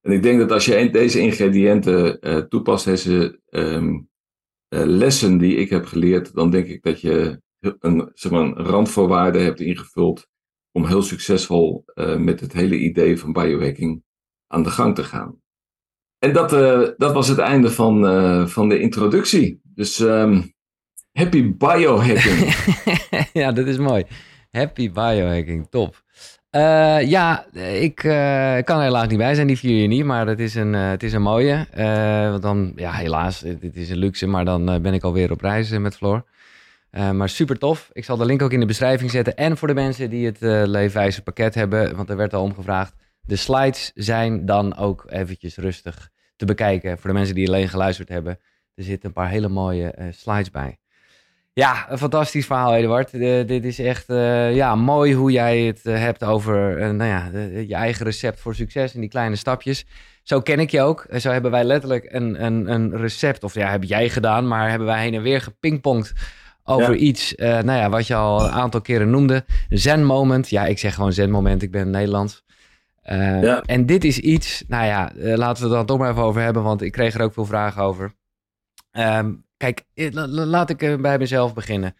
[0.00, 4.08] en ik denk dat als je deze ingrediënten toepast, deze um,
[4.68, 9.38] lessen die ik heb geleerd, dan denk ik dat je een, zeg maar, een randvoorwaarde
[9.38, 10.28] hebt ingevuld
[10.72, 14.02] om heel succesvol uh, met het hele idee van biohacking
[14.46, 15.40] aan de gang te gaan.
[16.18, 19.60] En dat, uh, dat was het einde van, uh, van de introductie.
[19.62, 20.52] Dus um,
[21.12, 22.54] happy biohacking.
[23.42, 24.04] ja, dat is mooi.
[24.50, 26.02] Happy biohacking, top.
[27.00, 27.94] Ja, ik
[28.64, 30.04] kan er helaas niet bij zijn, die vier niet.
[30.04, 31.66] Maar het is een, het is een mooie.
[32.30, 34.26] want dan, ja, helaas, dit is een luxe.
[34.26, 36.24] Maar dan ben ik alweer op reis met Floor.
[36.98, 37.90] Maar super tof.
[37.92, 39.36] Ik zal de link ook in de beschrijving zetten.
[39.36, 42.54] En voor de mensen die het uh, leefwijze pakket hebben, want er werd al om
[42.54, 42.94] gevraagd.
[43.20, 46.98] De slides zijn dan ook eventjes rustig te bekijken.
[46.98, 48.38] Voor de mensen die alleen geluisterd hebben.
[48.74, 50.78] Er zitten een paar hele mooie slides bij.
[51.52, 53.10] Ja, een fantastisch verhaal, Eduard.
[53.48, 54.06] dit is echt
[54.54, 57.30] ja, mooi hoe jij het hebt over nou ja,
[57.60, 59.86] je eigen recept voor succes en die kleine stapjes.
[60.22, 61.06] Zo ken ik je ook.
[61.16, 64.88] Zo hebben wij letterlijk een, een, een recept, of ja, heb jij gedaan, maar hebben
[64.88, 66.12] wij heen en weer gepingpongd
[66.68, 66.98] over ja.
[66.98, 69.44] iets, nou ja, wat je al een aantal keren noemde.
[69.68, 70.48] Zen moment.
[70.48, 71.62] Ja, ik zeg gewoon zen moment.
[71.62, 72.44] Ik ben Nederlands.
[73.02, 73.62] Ja.
[73.62, 76.62] En dit is iets, nou ja, laten we het dan toch maar even over hebben,
[76.62, 78.12] want ik kreeg er ook veel vragen over.
[78.92, 81.96] Um, Kijk, eh, laat ik eh, bij mezelf beginnen.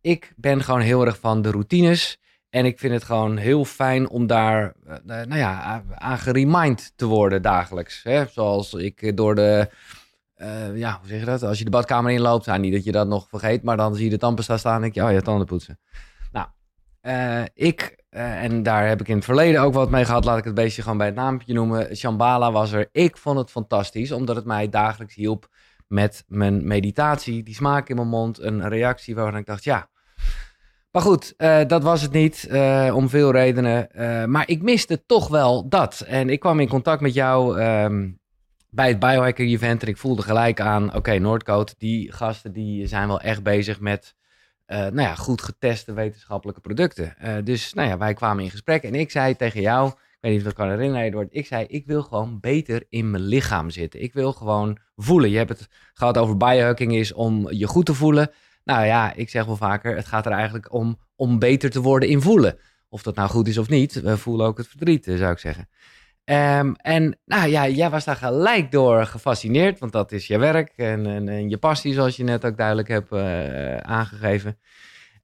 [0.00, 2.18] Ik ben gewoon heel erg van de routines.
[2.50, 4.72] En ik vind het gewoon heel fijn om daar
[5.04, 8.02] nou ja, aan geremind te worden dagelijks.
[8.02, 8.26] Hè?
[8.26, 9.68] Zoals ik door de.
[10.42, 11.42] Uh, ja, hoe zeg je dat?
[11.42, 14.04] Als je de badkamer inloopt, nou, niet dat je dat nog vergeet, maar dan zie
[14.04, 15.78] je de tandpasta staan en denk je, oh ja, tanden poetsen.
[16.32, 16.46] Nou,
[17.02, 20.44] uh, ik, en daar heb ik in het verleden ook wat mee gehad, laat ik
[20.44, 21.96] het beestje gewoon bij het naampje noemen.
[21.96, 22.88] Shambhala was er.
[22.92, 25.48] Ik vond het fantastisch, omdat het mij dagelijks hielp
[25.86, 29.88] met mijn meditatie, die smaak in mijn mond, een reactie waarvan ik dacht, ja.
[30.90, 31.34] Maar goed,
[31.66, 32.48] dat was het niet,
[32.92, 33.88] om veel redenen.
[34.30, 36.04] Maar ik miste toch wel dat.
[36.06, 38.20] En ik kwam in contact met jou um,
[38.70, 42.86] bij het Biohacker Event en ik voelde gelijk aan, oké, okay, Noordcoat, die gasten die
[42.86, 44.16] zijn wel echt bezig met
[44.66, 47.16] nou ja, goed geteste wetenschappelijke producten.
[47.44, 50.48] dus nou ja, wij kwamen in gesprek en ik zei tegen jou, weet niet of
[50.48, 51.28] ik kan herinneren, Edward.
[51.30, 54.02] Ik zei, ik wil gewoon beter in mijn lichaam zitten.
[54.02, 55.30] Ik wil gewoon voelen.
[55.30, 58.30] Je hebt het gehad over biohacking is om je goed te voelen.
[58.64, 62.08] Nou ja, ik zeg wel vaker, het gaat er eigenlijk om om beter te worden
[62.08, 62.58] in voelen.
[62.88, 65.38] Of dat nou goed is of niet, we voelen ook het verdriet, eh, zou ik
[65.38, 65.68] zeggen.
[66.30, 70.72] Um, en nou ja, jij was daar gelijk door gefascineerd, want dat is je werk
[70.76, 74.58] en, en, je passie, zoals je net ook duidelijk hebt uh, aangegeven.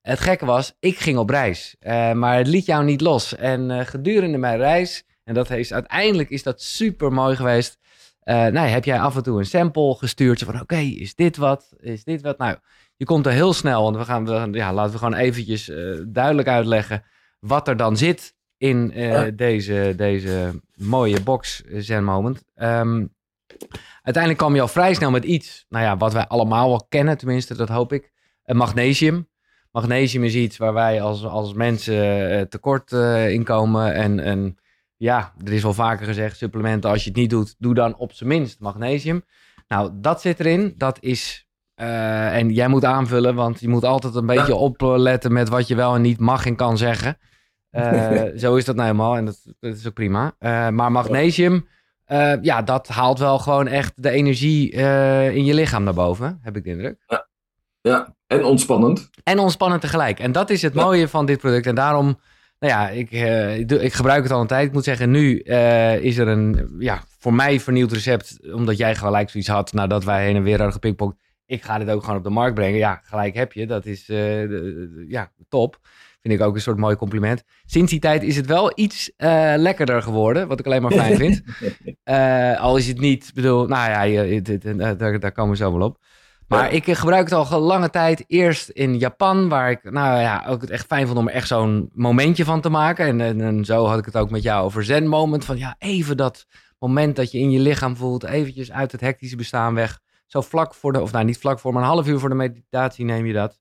[0.03, 3.37] Het gekke was, ik ging op reis, uh, maar het liet jou niet los.
[3.37, 7.79] En uh, gedurende mijn reis, en dat is, uiteindelijk is dat super mooi geweest.
[8.25, 12.05] Nou, heb jij af en toe een sample gestuurd van oké, is dit wat, is
[12.05, 12.39] dit wat?
[12.39, 12.57] Nou,
[12.97, 15.71] je komt er heel snel, want we gaan, ja, laten we gewoon eventjes
[16.09, 17.05] duidelijk uitleggen
[17.41, 19.31] wat er dan zit in ja.
[19.31, 22.45] deze, deze mooie box Zen Moment.
[22.55, 23.15] Um,
[24.03, 27.19] uiteindelijk kwam je al vrij snel met iets, nou ja, wat wij allemaal wel kennen,
[27.19, 28.13] tenminste, dat hoop ik.
[28.45, 29.29] magnesium
[29.75, 32.93] magnesium is iets waar wij als, als mensen uh, tekort
[33.29, 33.95] in komen.
[33.95, 34.59] En, en
[34.97, 38.13] ja, er is wel vaker gezegd, supplementen, als je het niet doet, doe dan op
[38.13, 39.25] zijn minst magnesium.
[39.69, 40.75] Nou, dat zit erin.
[40.77, 41.47] Dat is,
[41.81, 45.75] uh, en jij moet aanvullen, want je moet altijd een beetje opletten met wat je
[45.75, 47.19] wel en niet mag en kan zeggen.
[48.37, 50.35] Zo is dat nou helemaal en dat, dat is ook prima.
[50.71, 51.69] maar magnesium,
[52.43, 54.71] ja, dat haalt wel gewoon echt de energie
[55.33, 57.05] in je lichaam naar boven, heb ik de indruk.
[57.07, 57.27] Ja.
[57.89, 59.11] Ja, en ontspannend.
[59.23, 60.19] En ontspannend tegelijk.
[60.19, 61.67] En dat is het mooie van dit product.
[61.67, 62.19] En daarom,
[62.59, 64.67] nou ja, ik, uh, ik, ik, gebruik het al een tijd.
[64.67, 68.53] Ik moet zeggen, nu uh, is er een, ja, voor mij vernieuwd recept.
[68.53, 71.17] Omdat jij gelijk zoiets had nadat wij heen en weer hadden gepingpongd.
[71.47, 72.79] Ik ga dit ook gewoon op de markt brengen.
[72.79, 73.67] Ja, gelijk heb je.
[73.67, 75.79] Dat is, uh, ja, top.
[76.25, 77.43] Vind ik ook een soort mooi compliment.
[77.65, 79.13] Sinds die tijd is het wel iets
[79.57, 80.49] lekkerder geworden.
[80.49, 81.43] Wat ik alleen maar fijn vind.
[82.61, 85.99] al is het niet, bedoel, nou ja, daar, daar komen we zo wel op.
[86.49, 88.25] Maar ik eh, gebruik het al lange tijd.
[88.27, 91.47] Eerst in Japan, waar ik nou ja, ook het echt fijn vond om er echt
[91.47, 93.07] zo'n momentje van te maken.
[93.07, 95.45] En, en, en, zo had ik het ook met jou over Zen Moment.
[95.45, 96.47] Van ja, even dat
[96.79, 98.25] moment dat je in je lichaam voelt.
[98.25, 100.01] Eventjes uit het hectische bestaan weg.
[100.27, 102.35] Zo vlak voor de, of nou niet vlak voor, maar een half uur voor de
[102.35, 103.59] meditatie neem je dat.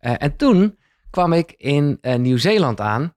[0.00, 0.78] Uh, en toen
[1.14, 3.14] kwam ik in uh, Nieuw-Zeeland aan.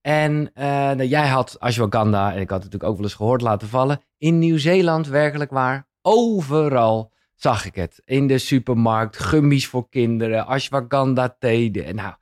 [0.00, 3.68] En uh, jij had ashwagandha, en ik had het natuurlijk ook wel eens gehoord laten
[3.68, 4.00] vallen.
[4.18, 8.02] In Nieuw-Zeeland werkelijk waar overal zag ik het.
[8.04, 11.92] In de supermarkt, gummies voor kinderen, ashwagandha thee.
[11.92, 12.14] Nou,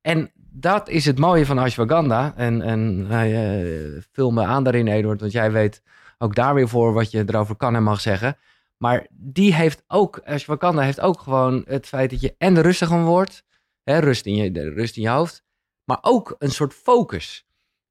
[0.00, 2.32] en dat is het mooie van ashwagandha.
[2.36, 5.82] En, en uh, vul me aan daarin, Eduard, want jij weet
[6.18, 8.36] ook daar weer voor wat je erover kan en mag zeggen.
[8.76, 13.46] Maar die heeft ook, ashwagandha heeft ook gewoon het feit dat je en rustiger wordt.
[13.88, 15.44] Hè, rust, in je, rust in je hoofd.
[15.84, 17.46] Maar ook een soort focus.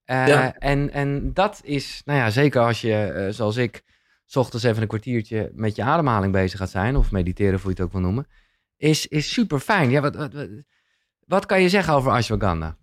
[0.06, 0.56] Uh, ja.
[0.58, 3.84] en, en dat is, nou ja, zeker als je, uh, zoals ik,
[4.26, 7.70] s ochtends even een kwartiertje met je ademhaling bezig gaat zijn, of mediteren, hoe je
[7.70, 8.28] het ook wil noemen,
[8.78, 9.90] is, is super fijn.
[9.90, 10.32] Ja, wat, wat,
[11.26, 12.78] wat kan je zeggen over ashwagandha?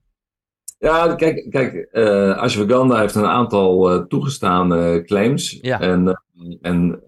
[0.79, 5.59] Ja, kijk, kijk uh, ashwagandha heeft een aantal uh, toegestane claims.
[5.61, 5.81] Ja.
[5.81, 7.03] En, uh, en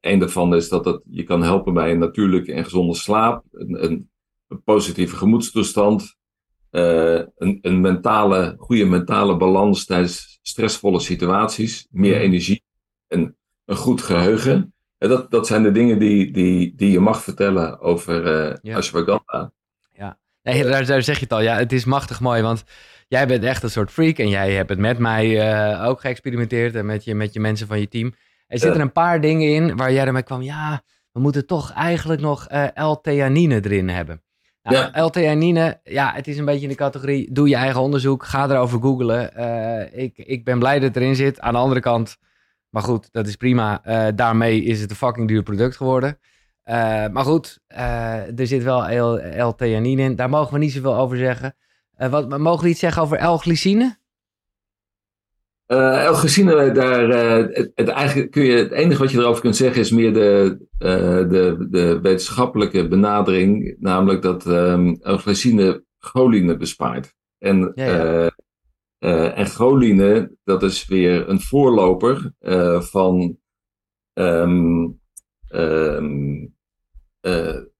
[0.00, 3.84] een daarvan is dat het je kan helpen bij een natuurlijke en gezonde slaap, een,
[3.84, 4.10] een,
[4.48, 6.16] een positieve gemoedstoestand,
[6.70, 12.62] een, een mentale, goede mentale balans tijdens stressvolle situaties, meer energie
[13.08, 14.74] en een goed geheugen.
[14.98, 18.76] En dat, dat zijn de dingen die, die, die je mag vertellen over uh, ja.
[18.76, 19.52] ashwagandha.
[19.92, 21.40] Ja, nee, daar, daar zeg je het al.
[21.40, 22.64] Ja, het is machtig mooi, want
[23.08, 26.74] jij bent echt een soort freak en jij hebt het met mij uh, ook geëxperimenteerd
[26.74, 28.14] en met je, met je mensen van je team.
[28.46, 30.82] Er zitten een paar dingen in waar jij ermee kwam, ja,
[31.12, 34.22] we moeten toch eigenlijk nog uh, L-theanine erin hebben.
[34.70, 35.04] Nou, ja.
[35.04, 38.80] L-theanine, ja, het is een beetje in de categorie, doe je eigen onderzoek, ga erover
[38.80, 39.30] googlen.
[39.38, 41.40] Uh, ik, ik ben blij dat het erin zit.
[41.40, 42.16] Aan de andere kant,
[42.70, 43.82] maar goed, dat is prima.
[43.86, 46.18] Uh, daarmee is het een fucking duur product geworden.
[47.12, 47.58] maar goed,
[48.36, 48.82] er zit wel
[49.48, 50.16] L-theanine in.
[50.16, 51.54] Daar mogen we niet zoveel over zeggen.
[51.96, 53.96] wat, mogen we iets zeggen over L-glycine?
[55.68, 59.56] Uh, El daar, uh, het, het, eigenlijk kun je, het enige wat je erover kunt
[59.56, 65.18] zeggen is meer de, uh, de, de wetenschappelijke benadering, namelijk dat um, El
[65.98, 67.14] choline bespaart.
[67.38, 68.30] En, ja,
[68.98, 69.32] ja.
[69.34, 72.32] en choline, dat is weer een voorloper
[72.78, 73.38] van
[74.12, 75.00] um,
[75.48, 76.54] um,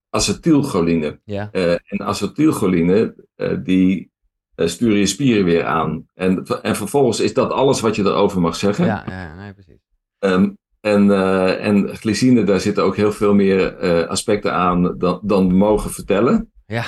[0.09, 1.19] acetylcholine.
[1.23, 1.51] Ja.
[1.51, 3.15] en acetylcholine,
[3.63, 4.11] die
[4.57, 6.05] uh, stuur je spieren weer aan.
[6.13, 8.85] En, en vervolgens is dat alles wat je erover mag zeggen.
[8.85, 9.81] Ja, ja nee, precies.
[10.19, 15.19] Um, en, uh, en glycine, daar zitten ook heel veel meer uh, aspecten aan dan,
[15.23, 16.51] dan we mogen vertellen.
[16.65, 16.85] Ja.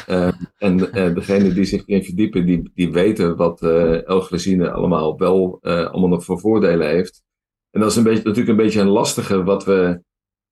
[0.57, 0.77] en
[1.13, 3.61] degene die zich erin verdiepen, die, die weten wat
[4.05, 7.23] L-glycine allemaal wel allemaal nog voor voordelen heeft.
[7.71, 10.01] En dat is een beetje, natuurlijk een beetje een lastige wat we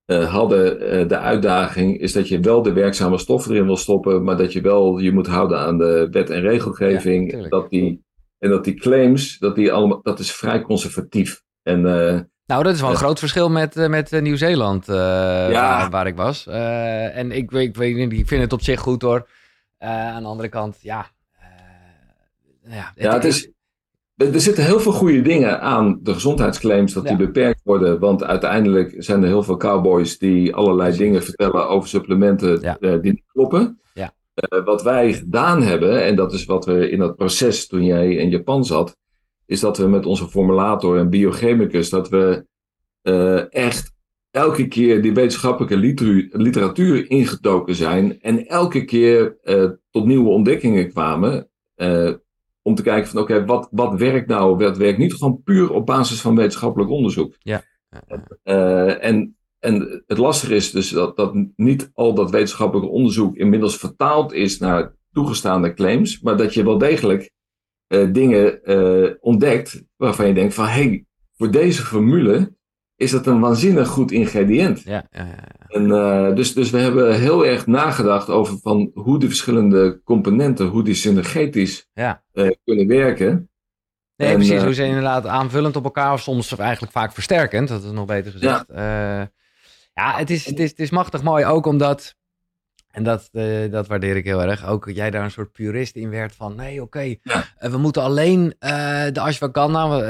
[0.08, 4.24] uh, hadden uh, de uitdaging is dat je wel de werkzame stoffen erin wil stoppen,
[4.24, 7.48] maar dat je wel je moet houden aan de wet en regelgeving.
[7.50, 8.04] dat die,
[8.40, 11.42] en dat die claims, dat, die allemaal, dat is vrij conservatief.
[11.64, 15.52] En, uh, nou, dat is wel een groot verschil met, met Nieuw-Zeeland, ja.
[15.52, 16.48] waar, waar, ik was.
[16.48, 19.30] en ik, ik, ik, ik vind het op zich goed hoor.
[19.80, 21.12] aan de andere kant, ja.
[22.64, 23.52] ja, het, ja, het is,
[24.18, 28.00] er zitten heel veel goede dingen aan de gezondheidsclaims, dat die beperkt worden.
[28.00, 33.12] Want uiteindelijk zijn er heel veel cowboys die allerlei dingen vertellen over supplementen uh, die
[33.12, 33.80] niet kloppen.
[33.94, 34.14] Ja.
[34.54, 38.16] Uh, wat wij gedaan hebben, en dat is wat we in dat proces toen jij
[38.16, 38.98] in Japan zat,
[39.46, 42.46] is dat we met onze formulator en biochemicus, dat we
[43.04, 43.92] uh, echt
[44.32, 49.38] elke keer die wetenschappelijke literatuur, literatuur ingetoken zijn en elke keer
[49.92, 51.50] tot nieuwe ontdekkingen kwamen
[52.68, 55.14] om te kijken van oké, wat, wat werkt nou, wat werkt niet.
[55.14, 57.36] Gewoon puur op basis van wetenschappelijk onderzoek.
[57.40, 57.64] Ja.
[58.44, 63.78] Uh, en, en het lastige is dus dat, dat niet al dat wetenschappelijke onderzoek inmiddels
[63.78, 67.32] vertaald is naar toegestaande claims, maar dat je wel degelijk
[67.88, 71.06] uh, dingen uh, ontdekt waarvan je denkt van hé, hey,
[71.36, 72.56] voor deze formule
[72.98, 74.82] is dat een waanzinnig goed ingrediënt.
[74.84, 75.44] Ja, ja, ja.
[75.68, 80.68] En, uh, dus, dus we hebben heel erg nagedacht over van hoe de verschillende componenten,
[80.68, 82.24] hoe die synergetisch ja.
[82.34, 83.50] uh, kunnen werken.
[84.16, 84.54] Nee, en, precies.
[84.54, 88.06] Uh, hoe ze inderdaad aanvullend op elkaar, of soms eigenlijk vaak versterkend, dat is nog
[88.06, 88.66] beter gezegd.
[88.74, 89.32] Ja,
[89.94, 92.16] ja het, is, het, is, het is machtig mooi, ook omdat,
[92.98, 93.30] en dat,
[93.72, 96.74] dat waardeer ik heel erg, ook jij daar een soort purist in werd van, nee,
[96.82, 97.44] oké, okay, ja.
[97.70, 98.54] we moeten alleen
[99.14, 100.02] de ashwagandha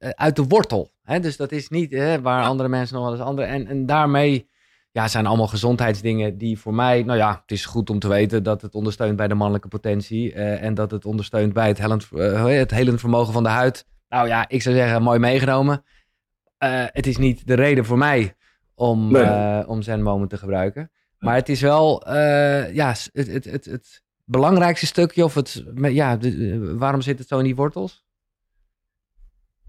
[0.00, 0.90] uit de wortel.
[1.02, 1.20] Hè?
[1.20, 3.46] Dus dat is niet hè, waar andere mensen nog wel eens andere.
[3.46, 4.48] En, en daarmee
[4.96, 8.42] ja, zijn allemaal gezondheidsdingen die voor mij, nou ja, het is goed om te weten
[8.42, 12.08] dat het ondersteunt bij de mannelijke potentie uh, en dat het ondersteunt bij het helend,
[12.12, 13.86] uh, het helend vermogen van de huid.
[14.08, 15.84] Nou ja, ik zou zeggen, mooi meegenomen.
[16.64, 18.34] Uh, het is niet de reden voor mij
[18.74, 19.66] om, nee.
[19.66, 20.90] om Zen Moment te gebruiken.
[21.18, 22.02] Maar het is wel,
[22.72, 27.38] ja, het, het, het, het, belangrijkste stukje of het, ja, de, waarom zit het zo
[27.38, 28.04] in die wortels?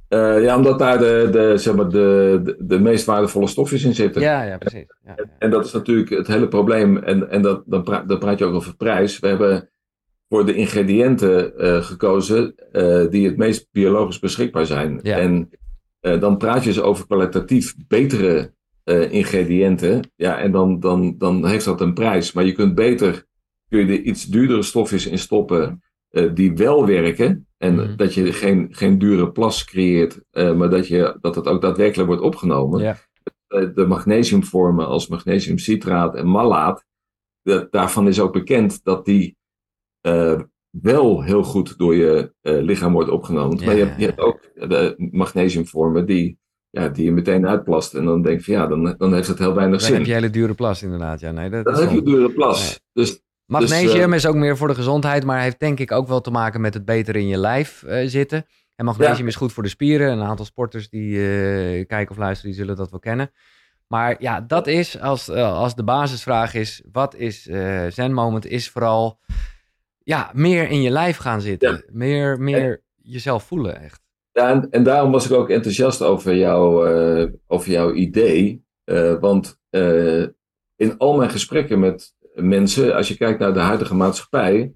[0.10, 3.96] Uh, ja, omdat daar de, de, zeg maar de, de, de, meest waardevolle stofjes in
[3.96, 4.22] zitten.
[4.22, 4.86] Ja, ja precies.
[5.06, 5.24] Ja, ja.
[5.40, 6.98] En, dat is natuurlijk het hele probleem.
[6.98, 9.20] En, en dat, dan, praat, dan praat je ook over prijs.
[9.20, 9.70] We hebben
[10.30, 15.00] voor de ingrediënten uh, gekozen uh, die het meest biologisch beschikbaar zijn.
[15.04, 15.18] Ja.
[15.18, 15.50] En
[16.00, 18.54] dan praat je dus over kwalitatief betere
[19.10, 20.12] ingrediënten.
[20.16, 22.34] Ja, en dan, dan, dan heeft dat een prijs.
[22.34, 23.26] Maar je kunt beter
[23.70, 25.82] kun je er iets duurdere stofjes in stoppen
[26.34, 27.48] die wel werken.
[27.58, 27.96] En mm.
[27.96, 32.08] dat je geen, geen dure plas creëert, uh, maar dat, je, dat het ook daadwerkelijk
[32.08, 32.82] wordt opgenomen.
[32.82, 32.98] Ja.
[33.74, 36.86] De magnesiumvormen als magnesiumcitraat en malaat,
[37.42, 39.38] de, daarvan is ook bekend dat die
[40.70, 43.58] wel heel goed door je lichaam wordt opgenomen.
[43.58, 46.38] Ja, maar je, je hebt ook de magnesiumvormen die,
[46.70, 47.94] ja, die je meteen uitplast.
[47.94, 49.90] En dan denk je, ja, dan, dan heeft het heel weinig dan zin.
[49.90, 51.20] Dan heb je hele dure plas inderdaad.
[51.20, 52.68] Ja, nee, dat dan heb je dure plas.
[52.70, 53.06] Nee.
[53.06, 56.08] Dus Magnesium dus, uh, is ook meer voor de gezondheid, maar heeft denk ik ook
[56.08, 58.46] wel te maken met het beter in je lijf uh, zitten.
[58.76, 59.28] En magnesium ja.
[59.28, 60.12] is goed voor de spieren.
[60.12, 63.32] Een aantal sporters die uh, kijken of luisteren, die zullen dat wel kennen.
[63.88, 67.42] Maar ja, dat is als, als de basisvraag is, wat is
[67.90, 69.20] Zen Moment, is vooral
[70.04, 71.84] ja, meer in je lijf gaan zitten.
[71.92, 74.07] Meer, meer jezelf voelen, echt.
[74.38, 78.64] Ja, en, en, daarom was ik ook enthousiast over, jou, uh, over jouw idee.
[78.86, 80.26] Uh, want uh,
[80.76, 84.72] in al mijn gesprekken met mensen, als je kijkt naar de huidige maatschappij,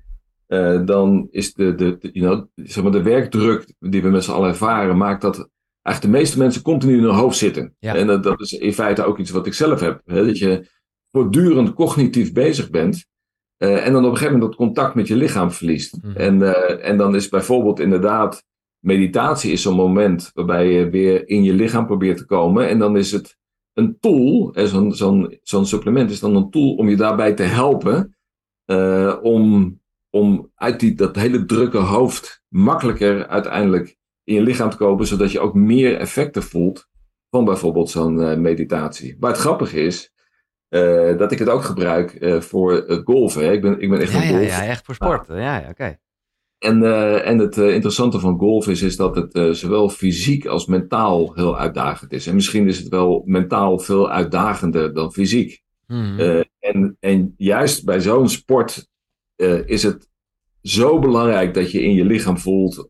[0.85, 4.31] dan is de, de, de, you know, zeg maar de werkdruk die we met z'n
[4.31, 5.49] allen ervaren, maakt dat
[5.81, 7.75] eigenlijk de meeste mensen continu in hun hoofd zitten.
[7.79, 7.95] Ja.
[7.95, 10.01] En dat, dat, is in feite ook iets wat ik zelf heb.
[10.05, 10.25] Hè?
[10.25, 10.67] Dat je
[11.11, 13.05] voortdurend cognitief bezig bent.
[13.57, 15.97] En dan op een gegeven moment dat contact met je lichaam verliest.
[16.01, 16.15] Mm.
[16.15, 18.43] En, en dan is bijvoorbeeld inderdaad,
[18.81, 22.67] meditatie is zo'n moment waarbij je weer in je lichaam probeert te komen.
[22.67, 23.37] En dan is het
[23.73, 28.15] een tool, zo'n zo'n zo'n supplement is dan een tool om je daarbij te helpen.
[28.65, 29.79] Uh, om,
[30.09, 35.31] om uit die, dat hele drukke hoofd makkelijker uiteindelijk in je lichaam te komen, zodat
[35.31, 36.89] je ook meer effecten voelt
[37.29, 39.17] van bijvoorbeeld zo'n meditatie.
[39.19, 40.13] Maar het grappige is,
[40.69, 43.45] uh, dat ik het ook gebruik voor golven.
[43.45, 43.51] Hè.
[43.51, 44.41] Ik, ben, ik ben echt ja, een golf.
[44.41, 45.27] Ja, ja, echt voor sport.
[45.27, 45.97] Ja, ja, oké.
[46.61, 51.33] En, uh, en het interessante van golf is, is dat het zowel fysiek als mentaal
[51.33, 52.27] heel uitdagend is.
[52.27, 55.61] En misschien is het wel mentaal veel uitdagender dan fysiek.
[55.87, 56.19] Hmm.
[56.59, 58.87] en, en juist bij zo'n sport
[59.65, 60.09] is het
[60.61, 62.89] zo belangrijk dat je in je lichaam voelt,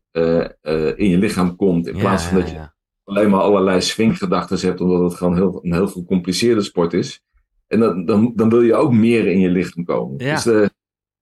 [0.96, 1.86] in je lichaam komt.
[1.86, 2.70] In plaats van dat je
[3.04, 7.22] alleen maar allerlei swinggedachten hebt, omdat het gewoon heel, een heel gecompliceerde sport is.
[7.66, 10.24] En dan, dan, dan wil je ook meer in je lichaam komen.
[10.24, 10.34] Ja.
[10.34, 10.70] Dus,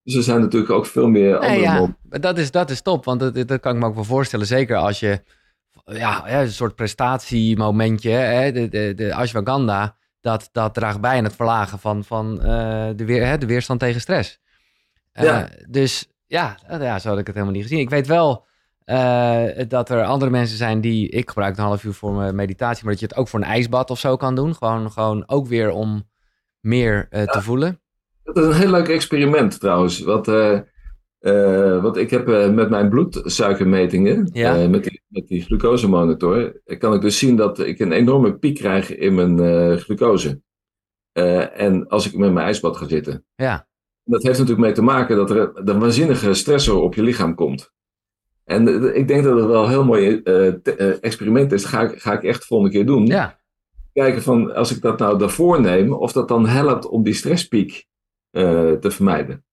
[0.03, 3.05] dus er zijn natuurlijk ook veel meer andere nee, ja, dat is, dat is top,
[3.05, 4.46] want dat, dat kan ik me ook wel voorstellen.
[4.46, 5.22] Zeker als je
[5.84, 11.36] ja, een soort prestatiemomentje, hè, de, de, de ashwagandha, dat, dat draagt bij aan het
[11.36, 14.40] verlagen van, van uh, de, weer, hè, de weerstand tegen stress.
[15.12, 15.48] Uh, ja.
[15.68, 17.80] Dus ja, ja, zo had ik het helemaal niet gezien.
[17.80, 18.46] Ik weet wel
[19.68, 22.92] dat er andere mensen zijn die, ik gebruik een half uur voor mijn meditatie, maar
[22.92, 24.55] dat je het ook voor een ijsbad of zo kan doen.
[24.55, 26.09] Gewoon, gewoon ook weer om
[26.61, 27.80] meer te voelen?
[28.33, 30.01] Dat is een heel leuk experiment trouwens.
[30.01, 30.61] Wat, uh,
[31.20, 34.68] uh, wat ik heb met mijn bloedsuikermetingen, ja.
[34.68, 38.97] met, die, met die glucosemonitor, kan ik dus zien dat ik een enorme piek krijg
[38.97, 40.41] in mijn glucose.
[41.12, 43.24] en als ik met mijn ijsbad ga zitten.
[43.35, 43.68] Ja.
[44.05, 47.72] Dat heeft natuurlijk mee te maken dat er een waanzinnige stressor op je lichaam komt.
[48.45, 50.22] En ik denk dat het wel een heel mooi
[51.01, 51.62] experiment is.
[51.62, 53.07] Dat ga ik, ga ik echt de volgende keer doen.
[53.07, 53.41] Ja
[53.93, 57.87] kijken van als ik dat nou daarvoor neem, of dat dan helpt om die stresspiek
[58.33, 59.45] uh, te vermijden.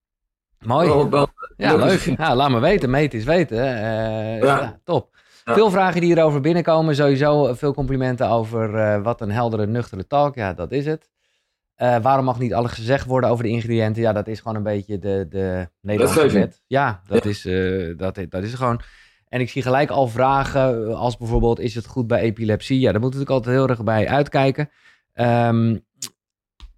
[0.59, 0.87] Mooi.
[0.87, 1.99] Wel, wel, ja, leuk.
[2.17, 2.89] Ja, laat me weten.
[2.89, 3.57] Meet is weten.
[3.57, 4.59] Uh, ja.
[4.59, 4.79] ja.
[4.83, 5.15] top.
[5.45, 5.53] Ja.
[5.53, 6.95] Veel vragen die hierover binnenkomen.
[6.95, 10.35] Sowieso veel complimenten over uh, wat een heldere, nuchtere talk.
[10.35, 11.09] Ja, dat is het.
[11.77, 14.01] waarom mag niet alles gezegd worden over de ingrediënten?
[14.01, 16.61] Ja, dat is gewoon een beetje de, de Nederlandse wet.
[16.67, 17.41] Ja, dat, Is,
[17.97, 18.81] dat, dat is gewoon.
[19.29, 22.79] En ik zie gelijk al vragen als bijvoorbeeld, is het goed bij epilepsie?
[22.79, 24.69] Ja, daar moet ik altijd heel erg bij uitkijken.
[25.13, 25.85] Um,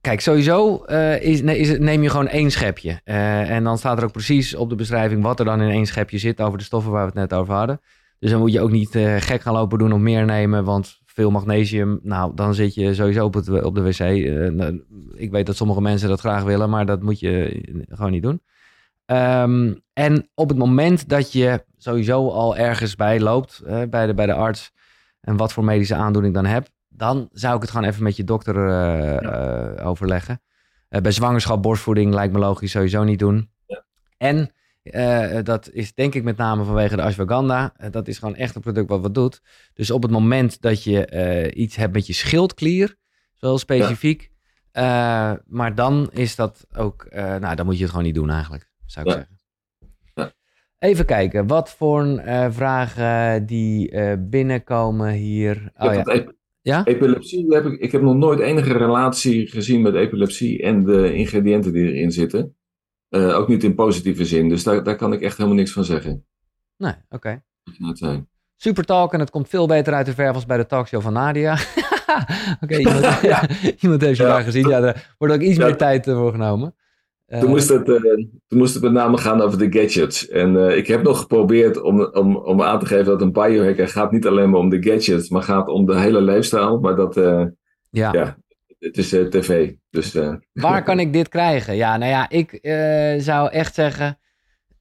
[0.02, 1.42] kijk, sowieso uh, is,
[1.80, 3.02] neem je gewoon één schepje.
[3.06, 5.86] Uh, en dan staat er ook precies op de beschrijving wat er dan in één
[5.86, 7.82] schepje zit over de stoffen waar we het net over hadden.
[8.20, 11.00] Dus dan moet je ook niet uh, gek gaan lopen doen of meer nemen, want
[11.06, 14.00] veel magnesium, nou, dan zit je sowieso op, het, op de wc.
[14.54, 14.84] Nou,
[15.16, 18.42] ik weet dat sommige mensen dat graag willen, maar dat moet je gewoon niet doen.
[19.06, 24.26] Um, en op het moment dat je sowieso al ergens bij loopt, bij, de, bij
[24.26, 24.72] de arts,
[25.22, 28.24] en wat voor medische aandoening dan hebt, dan zou ik het gewoon even met je
[28.24, 29.78] dokter uh, ja.
[29.78, 30.42] uh, overleggen.
[30.90, 33.52] bij zwangerschap, borstvoeding lijkt me logisch sowieso niet doen.
[33.66, 33.84] Ja.
[34.18, 34.54] En
[35.44, 37.74] dat is denk ik met name vanwege de ashwagandha.
[37.92, 39.42] dat is gewoon echt een product wat wat doet.
[39.74, 42.96] Dus op het moment dat je iets hebt met je schildklier,
[43.34, 44.32] zo specifiek,
[44.72, 45.42] ja.
[45.46, 49.10] maar dan is dat ook, nou dan moet je het gewoon niet doen eigenlijk zou
[49.10, 49.38] ik zeggen.
[50.80, 55.72] Even kijken, wat voor vragen die binnenkomen hier.
[55.78, 56.38] Oh, ja.
[56.70, 56.86] Ja?
[56.86, 61.74] Epilepsie heb ik, ik heb nog nooit enige relatie gezien met epilepsie en de ingrediënten
[61.74, 62.56] die erin zitten.
[63.10, 65.84] Uh, ook niet in positieve zin, dus daar, daar kan ik echt helemaal niks van
[65.84, 66.26] zeggen.
[66.78, 67.42] Nee, oké.
[67.96, 68.26] Okay.
[68.56, 71.14] Super talk en het komt veel beter uit de verf als bij de talkshow van
[71.14, 71.54] Nadia.
[72.62, 73.50] oké, okay, iemand, ja.
[73.82, 74.68] iemand heeft je daar gezien.
[74.68, 76.76] Ja, er wordt ook iets meer tijd voor genomen.
[77.30, 78.02] Toen, moest het, uh,
[78.48, 80.28] toen moest het met name gaan over de gadgets.
[80.28, 83.88] En uh, ik heb nog geprobeerd om, om, om aan te geven dat een biohacker
[83.88, 86.80] gaat niet alleen maar om de gadgets, maar gaat om de hele lifestyle.
[86.80, 87.16] Maar dat,
[87.90, 88.12] ja.
[88.12, 88.38] ja.
[88.80, 89.74] het is tv.
[89.90, 90.14] Dus,
[90.54, 91.76] Waar kan ik dit krijgen?
[91.76, 92.60] Ja, nou ja, ik
[93.22, 94.20] zou echt zeggen,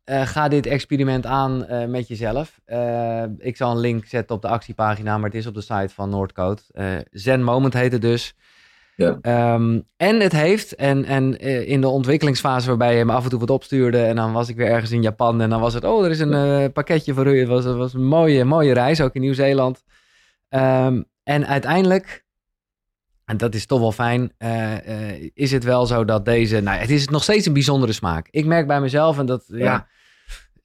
[0.04, 2.60] ga dit experiment aan met jezelf.
[3.38, 6.10] ik zal een link zetten op de actiepagina, maar het is op de site van
[6.10, 6.66] Noordcoat.
[7.10, 8.34] Zen Moment heet het dus.
[8.98, 9.54] Ja.
[9.54, 13.30] Um, en het heeft, en, en uh, in de ontwikkelingsfase waarbij je me af en
[13.30, 15.84] toe wat opstuurde en dan was ik weer ergens in Japan en dan was het,
[15.84, 17.38] oh, er is een uh, pakketje voor u.
[17.38, 19.84] Het was, was een mooie, mooie reis, ook in Nieuw-Zeeland.
[20.48, 22.24] Um, en uiteindelijk,
[23.24, 26.90] en dat is toch wel fijn, uh, is het wel zo dat deze, nou, het
[26.90, 28.28] is nog steeds een bijzondere smaak.
[28.30, 29.86] Ik merk bij mezelf, en dat, ja, ja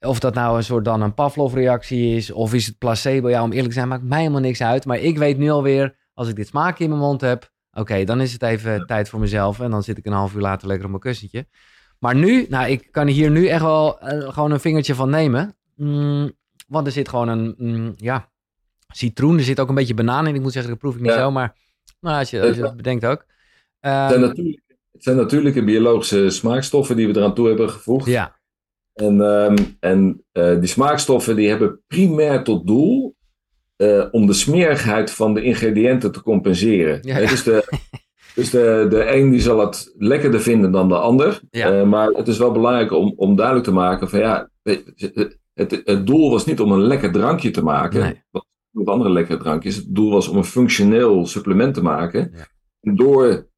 [0.08, 3.28] Of dat nou een soort dan een Pavlov-reactie is, of is het placebo?
[3.28, 4.84] Ja, om eerlijk te zijn, maakt mij helemaal niks uit.
[4.84, 8.20] Maar ik weet nu alweer, als ik dit smaakje in mijn mond heb, oké, dan
[8.20, 9.60] is het even tijd voor mezelf.
[9.60, 11.46] En dan zit ik een half uur later lekker op mijn kussentje.
[11.98, 15.56] Maar nu, nou, ik kan hier nu echt wel uh, gewoon een vingertje van nemen.
[15.76, 16.32] Mm,
[16.68, 18.30] want er zit gewoon een, mm, ja,
[18.88, 19.38] citroen.
[19.38, 20.34] Er zit ook een beetje banaan in.
[20.34, 21.56] Ik moet zeggen, dat proef ik niet zo, maar
[22.00, 23.26] nou, als, je, als je dat bedenkt ook.
[23.80, 24.52] het, zijn ehm,
[24.92, 28.06] het zijn natuurlijke biologische smaakstoffen die we eraan toe hebben gevoegd.
[28.06, 28.38] Ja.
[28.94, 33.16] En, um, en uh, die smaakstoffen die hebben primair tot doel
[33.76, 36.98] uh, om de smerigheid van de ingrediënten te compenseren.
[37.02, 37.28] Ja, ja.
[37.28, 37.64] Dus, de,
[38.34, 41.40] dus de, de een die zal het lekkerder vinden dan de ander.
[41.50, 41.72] Ja.
[41.72, 46.06] Uh, maar het is wel belangrijk om, om duidelijk te maken van ja, het, het,
[46.06, 48.00] doel was niet om een lekker drankje te maken.
[48.00, 48.22] Nee.
[48.84, 49.76] Andere lekkere drankjes.
[49.76, 52.32] Het doel was om een functioneel supplement te maken.
[52.80, 53.48] Door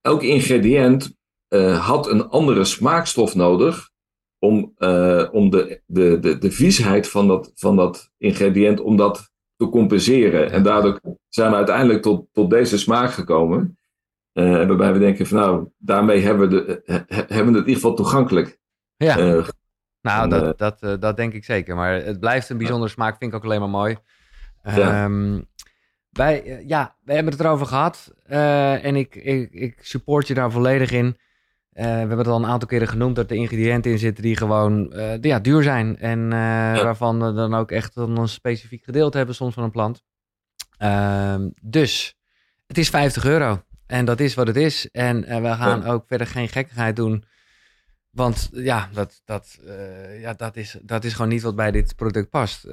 [0.00, 1.16] elk ingrediënt
[1.78, 3.90] had een andere smaakstof nodig
[4.46, 9.32] om, uh, om de, de, de, de viesheid van dat, van dat ingrediënt, om dat
[9.56, 10.50] te compenseren.
[10.50, 13.78] En daardoor zijn we uiteindelijk tot, tot deze smaak gekomen.
[14.32, 17.56] Uh, waarbij we denken van nou, daarmee hebben we, de, he, hebben we het in
[17.56, 18.58] ieder geval toegankelijk.
[18.96, 19.18] Ja.
[19.18, 19.48] Uh,
[20.00, 21.76] nou, en, dat, dat, dat denk ik zeker.
[21.76, 23.96] Maar het blijft een bijzondere smaak, vind ik ook alleen maar mooi.
[24.62, 25.04] Ja.
[25.04, 25.46] Um,
[26.10, 28.14] wij, ja, we hebben het erover gehad.
[28.26, 31.16] en ik, ik, ik support je daar volledig in.
[31.76, 34.36] Uh, we hebben het al een aantal keren genoemd dat er ingrediënten in zitten die
[34.36, 35.98] gewoon uh, ja, duur zijn.
[35.98, 36.82] En ja.
[36.82, 40.02] waarvan we dan ook echt een specifiek gedeelte hebben soms van een plant.
[40.78, 42.16] Ehm, dus
[42.66, 43.62] het is 50 euro.
[43.86, 44.90] En dat is wat het is.
[44.90, 45.86] En we gaan ja.
[45.86, 47.24] ook verder geen gekkigheid doen.
[48.10, 49.58] Want ja, dat, dat,
[50.20, 52.66] ja dat, is, dat is gewoon niet wat bij dit product past.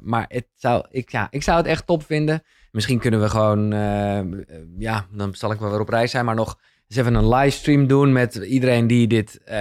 [0.00, 2.42] maar het zou, ik, ja, ik zou het echt top vinden.
[2.70, 3.70] Misschien kunnen we gewoon,
[4.78, 7.86] ja, dan zal ik wel weer op reis zijn, maar nog eens even een livestream
[7.86, 9.54] doen met iedereen die dit uh,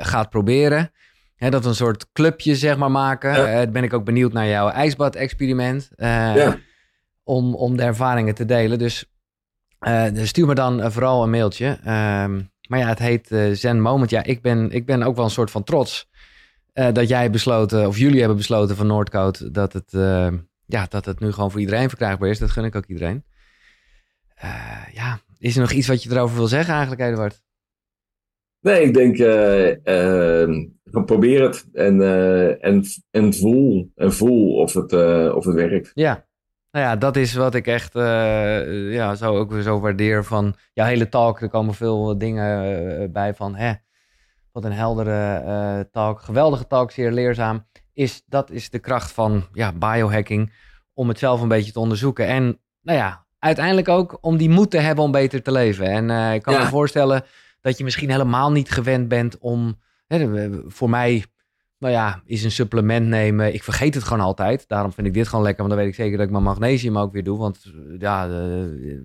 [0.00, 0.90] gaat proberen.
[1.36, 3.32] Hè, dat we een soort clubje zeg maar maken.
[3.32, 3.62] Ja.
[3.62, 5.90] Uh, ben ik ook benieuwd naar jouw ijsbad-experiment.
[5.96, 6.06] Uh,
[6.36, 6.56] ja.
[7.24, 8.78] om, om de ervaringen te delen.
[8.78, 9.04] Dus,
[10.12, 11.78] dus stuur me dan vooral een mailtje.
[11.84, 14.10] Ehm, maar ja, het heet Zen Moment.
[14.10, 16.10] Ja, ik ben, ik ben ook wel een soort van trots.
[16.72, 19.54] dat jij besloten, of jullie hebben besloten van Noordcoat...
[19.54, 19.90] dat het,
[20.66, 22.38] ja, dat het nu gewoon voor iedereen verkrijgbaar is.
[22.38, 23.24] Dat gun ik ook iedereen.
[24.92, 27.42] ja, is er nog iets wat je erover wil zeggen eigenlijk, Eduard?
[28.60, 30.66] Nee, ik denk, uh, uh,
[31.04, 34.92] probeer het en, uh, en, en, voel, en voel of het,
[35.34, 35.90] of het werkt.
[35.94, 36.26] Ja,
[36.70, 37.92] nou ja, dat is wat ik echt
[38.92, 41.40] ja, zo ook weer zo waardeer van jouw hele talk.
[41.40, 43.72] Er komen veel dingen bij van, hè,
[44.52, 46.20] wat een heldere talk.
[46.20, 47.66] Geweldige talk, zeer leerzaam.
[47.92, 50.52] Is, dat is de kracht van ja, biohacking
[50.92, 52.26] om het zelf een beetje te onderzoeken.
[52.26, 55.86] En nou ja, uiteindelijk ook om die moed te hebben om beter te leven.
[55.86, 56.62] En uh, ik kan ja.
[56.62, 57.24] me voorstellen
[57.60, 59.80] dat je misschien helemaal niet gewend bent om.
[60.06, 61.24] Hè, voor mij,
[61.78, 63.54] nou ja, is een supplement nemen.
[63.54, 64.68] Ik vergeet het gewoon altijd.
[64.68, 65.64] Daarom vind ik dit gewoon lekker.
[65.64, 67.38] Want dan weet ik zeker dat ik mijn magnesium ook weer doe.
[67.38, 69.00] Want ja, uh,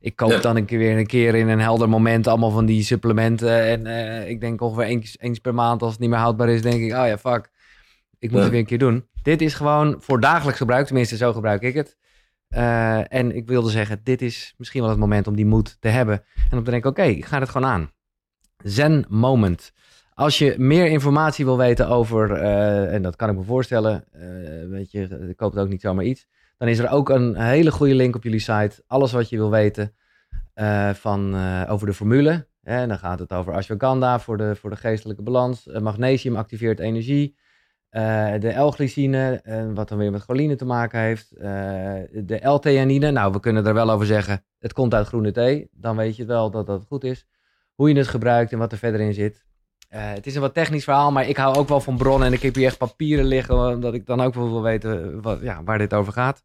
[0.00, 0.40] ik koop ja.
[0.40, 3.64] dan een keer weer een keer in een helder moment allemaal van die supplementen.
[3.64, 6.62] En uh, ik denk ongeveer eens, eens per maand, als het niet meer houdbaar is,
[6.62, 7.50] denk ik, oh ja, fuck.
[8.18, 8.42] Ik moet ja.
[8.42, 9.08] het weer een keer doen.
[9.22, 10.86] Dit is gewoon voor dagelijks gebruik.
[10.86, 11.96] Tenminste, zo gebruik ik het.
[12.56, 15.88] Uh, en ik wilde zeggen, dit is misschien wel het moment om die moed te
[15.88, 16.24] hebben.
[16.50, 17.90] En om te denken, oké, ik ga het gewoon aan.
[18.56, 19.72] Zen Moment.
[20.14, 24.70] Als je meer informatie wil weten over, uh, en dat kan ik me voorstellen, uh,
[24.70, 26.26] weet je, ik het ook niet zomaar iets.
[26.58, 28.82] Dan is er ook een hele goede link op jullie site.
[28.86, 29.94] Alles wat je wil weten
[30.94, 31.36] van,
[31.68, 32.46] over de formule.
[32.62, 35.66] En dan gaat het over ashwagandha voor de, voor de geestelijke balans.
[35.80, 37.36] magnesium activeert energie.
[37.94, 41.32] Uh, de L-glycine, uh, wat dan weer met choline te maken heeft.
[41.36, 41.42] Uh,
[42.12, 45.68] de L-theanine, nou, we kunnen er wel over zeggen, het komt uit groene thee.
[45.72, 47.26] Dan weet je wel dat dat goed is.
[47.74, 49.44] Hoe je het gebruikt en wat er verder in zit.
[49.88, 52.26] het is een wat technisch verhaal, maar ik hou ook wel van bronnen.
[52.26, 55.40] En ik heb hier echt papieren liggen, omdat ik dan ook wel wil weten wat,
[55.40, 56.42] ja, waar dit over gaat.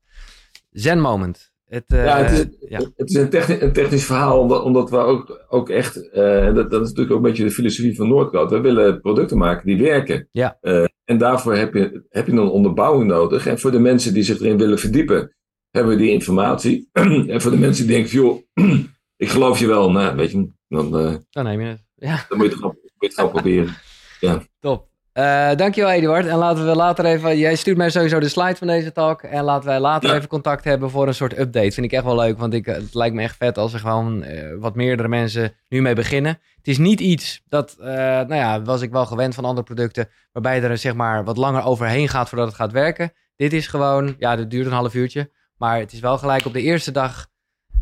[0.69, 1.48] Zen Moment.
[1.69, 2.79] Het, ja, het is, ja.
[2.95, 6.81] het is een, technisch, een, technisch verhaal, omdat, omdat we ook, ook echt, dat, dat,
[6.81, 8.49] is natuurlijk ook een beetje de filosofie van Noordcoat.
[8.49, 10.27] We willen producten maken die werken.
[10.31, 10.57] Ja.
[11.05, 13.47] En daarvoor heb je, heb je een onderbouwing nodig.
[13.47, 15.35] En voor de mensen die zich erin willen verdiepen,
[15.71, 16.89] hebben we die informatie.
[17.27, 18.41] en voor de mensen die denken, joh,
[19.23, 19.91] ik geloof je wel.
[19.91, 20.91] Nou, weet je, dan,
[21.29, 21.83] dan neem je het.
[21.95, 22.25] Ja.
[22.29, 23.75] Dan moet je het gewoon, moet je het gewoon proberen.
[24.19, 24.43] Ja.
[24.59, 24.88] Top.
[25.19, 26.25] Uh, dankjewel Eduard.
[26.25, 27.37] En laten we later even...
[27.37, 29.21] Jij stuurt mij sowieso de slide van deze talk.
[29.21, 30.15] En laten wij later ja.
[30.15, 31.71] even contact hebben voor een soort update.
[31.71, 32.37] Vind ik echt wel leuk.
[32.37, 35.81] Want ik, het lijkt me echt vet als er gewoon uh, wat meerdere mensen nu
[35.81, 36.39] mee beginnen.
[36.55, 37.75] Het is niet iets dat...
[37.79, 40.09] Uh, nou ja, was ik wel gewend van andere producten.
[40.31, 43.13] Waarbij je er zeg maar wat langer overheen gaat voordat het gaat werken.
[43.35, 44.15] Dit is gewoon...
[44.17, 45.31] Ja, dit duurt een half uurtje.
[45.57, 47.27] Maar het is wel gelijk op de eerste dag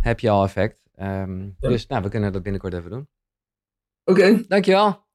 [0.01, 0.81] heb je al effect.
[0.99, 1.69] Um, ja.
[1.69, 3.07] Dus nou, we kunnen dat binnenkort even doen.
[4.03, 4.19] Oké.
[4.19, 4.45] Okay.
[4.47, 5.05] Dankjewel.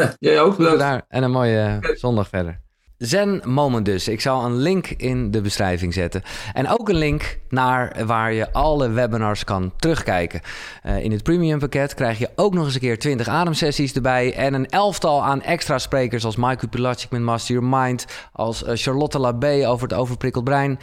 [0.00, 0.78] Ja, jij ook bedankt.
[0.78, 2.60] Daar, en een mooie zondag verder.
[2.98, 4.08] Zen Moment dus.
[4.08, 6.22] Ik zal een link in de beschrijving zetten.
[6.52, 10.40] En ook een link naar waar je alle webinars kan terugkijken.
[10.86, 14.34] Uh, in het premium pakket krijg je ook nog eens een keer 20 ademsessies erbij.
[14.34, 18.06] En een elftal aan extra sprekers als Michael Pilatschik met Master Your Mind.
[18.32, 20.78] Als uh, Charlotte Labé over het overprikkeld brein.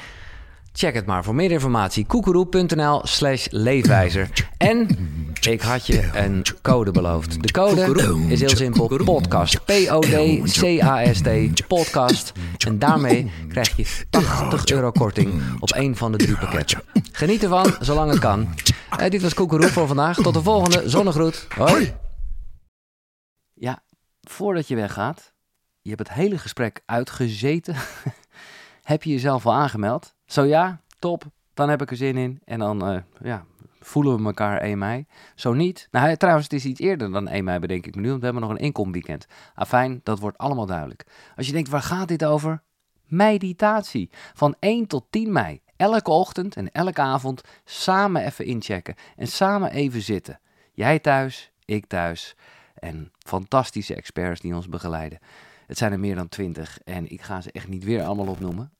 [0.73, 2.05] Check het maar voor meer informatie.
[2.05, 4.29] koekeroe.nl slash leefwijzer.
[4.57, 4.87] En
[5.41, 7.43] ik had je een code beloofd.
[7.43, 9.03] De code is heel simpel.
[9.03, 9.65] Podcast.
[9.65, 11.27] P-O-D-C-A-S-T.
[11.67, 12.31] Podcast.
[12.67, 16.81] En daarmee krijg je 80 euro korting op een van de drie pakketten.
[17.11, 18.47] Geniet ervan, zolang het kan.
[18.99, 20.17] Uh, dit was Koekeroe voor vandaag.
[20.17, 20.89] Tot de volgende.
[20.89, 21.47] Zonnegroet.
[21.57, 21.93] Hoi.
[23.53, 23.83] Ja,
[24.21, 25.33] voordat je weggaat.
[25.81, 27.75] Je hebt het hele gesprek uitgezeten.
[28.83, 30.15] heb je jezelf al aangemeld?
[30.31, 31.23] Zo ja, top.
[31.53, 32.41] Dan heb ik er zin in.
[32.45, 33.45] En dan uh, ja,
[33.79, 35.05] voelen we elkaar 1 mei.
[35.35, 35.87] Zo niet.
[35.91, 38.07] Nou, trouwens, het is iets eerder dan 1 mei, bedenk ik me nu.
[38.07, 39.27] Want we hebben nog een inkomweekend.
[39.55, 41.05] Afijn, dat wordt allemaal duidelijk.
[41.35, 42.61] Als je denkt, waar gaat dit over?
[43.05, 44.09] Meditatie.
[44.33, 45.61] Van 1 tot 10 mei.
[45.77, 48.95] Elke ochtend en elke avond samen even inchecken.
[49.15, 50.39] En samen even zitten.
[50.73, 52.35] Jij thuis, ik thuis.
[52.73, 55.19] En fantastische experts die ons begeleiden.
[55.67, 58.71] Het zijn er meer dan 20 en ik ga ze echt niet weer allemaal opnoemen.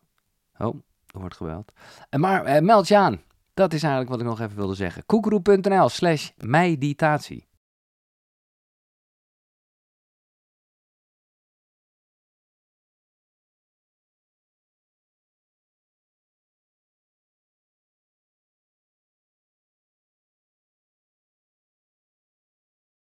[0.58, 0.76] Oh,
[1.20, 1.72] wordt geweld.
[2.10, 3.22] En maar eh, meld je aan.
[3.54, 5.06] Dat is eigenlijk wat ik nog even wilde zeggen.
[5.06, 7.48] koekeroe.nl slash meditatie.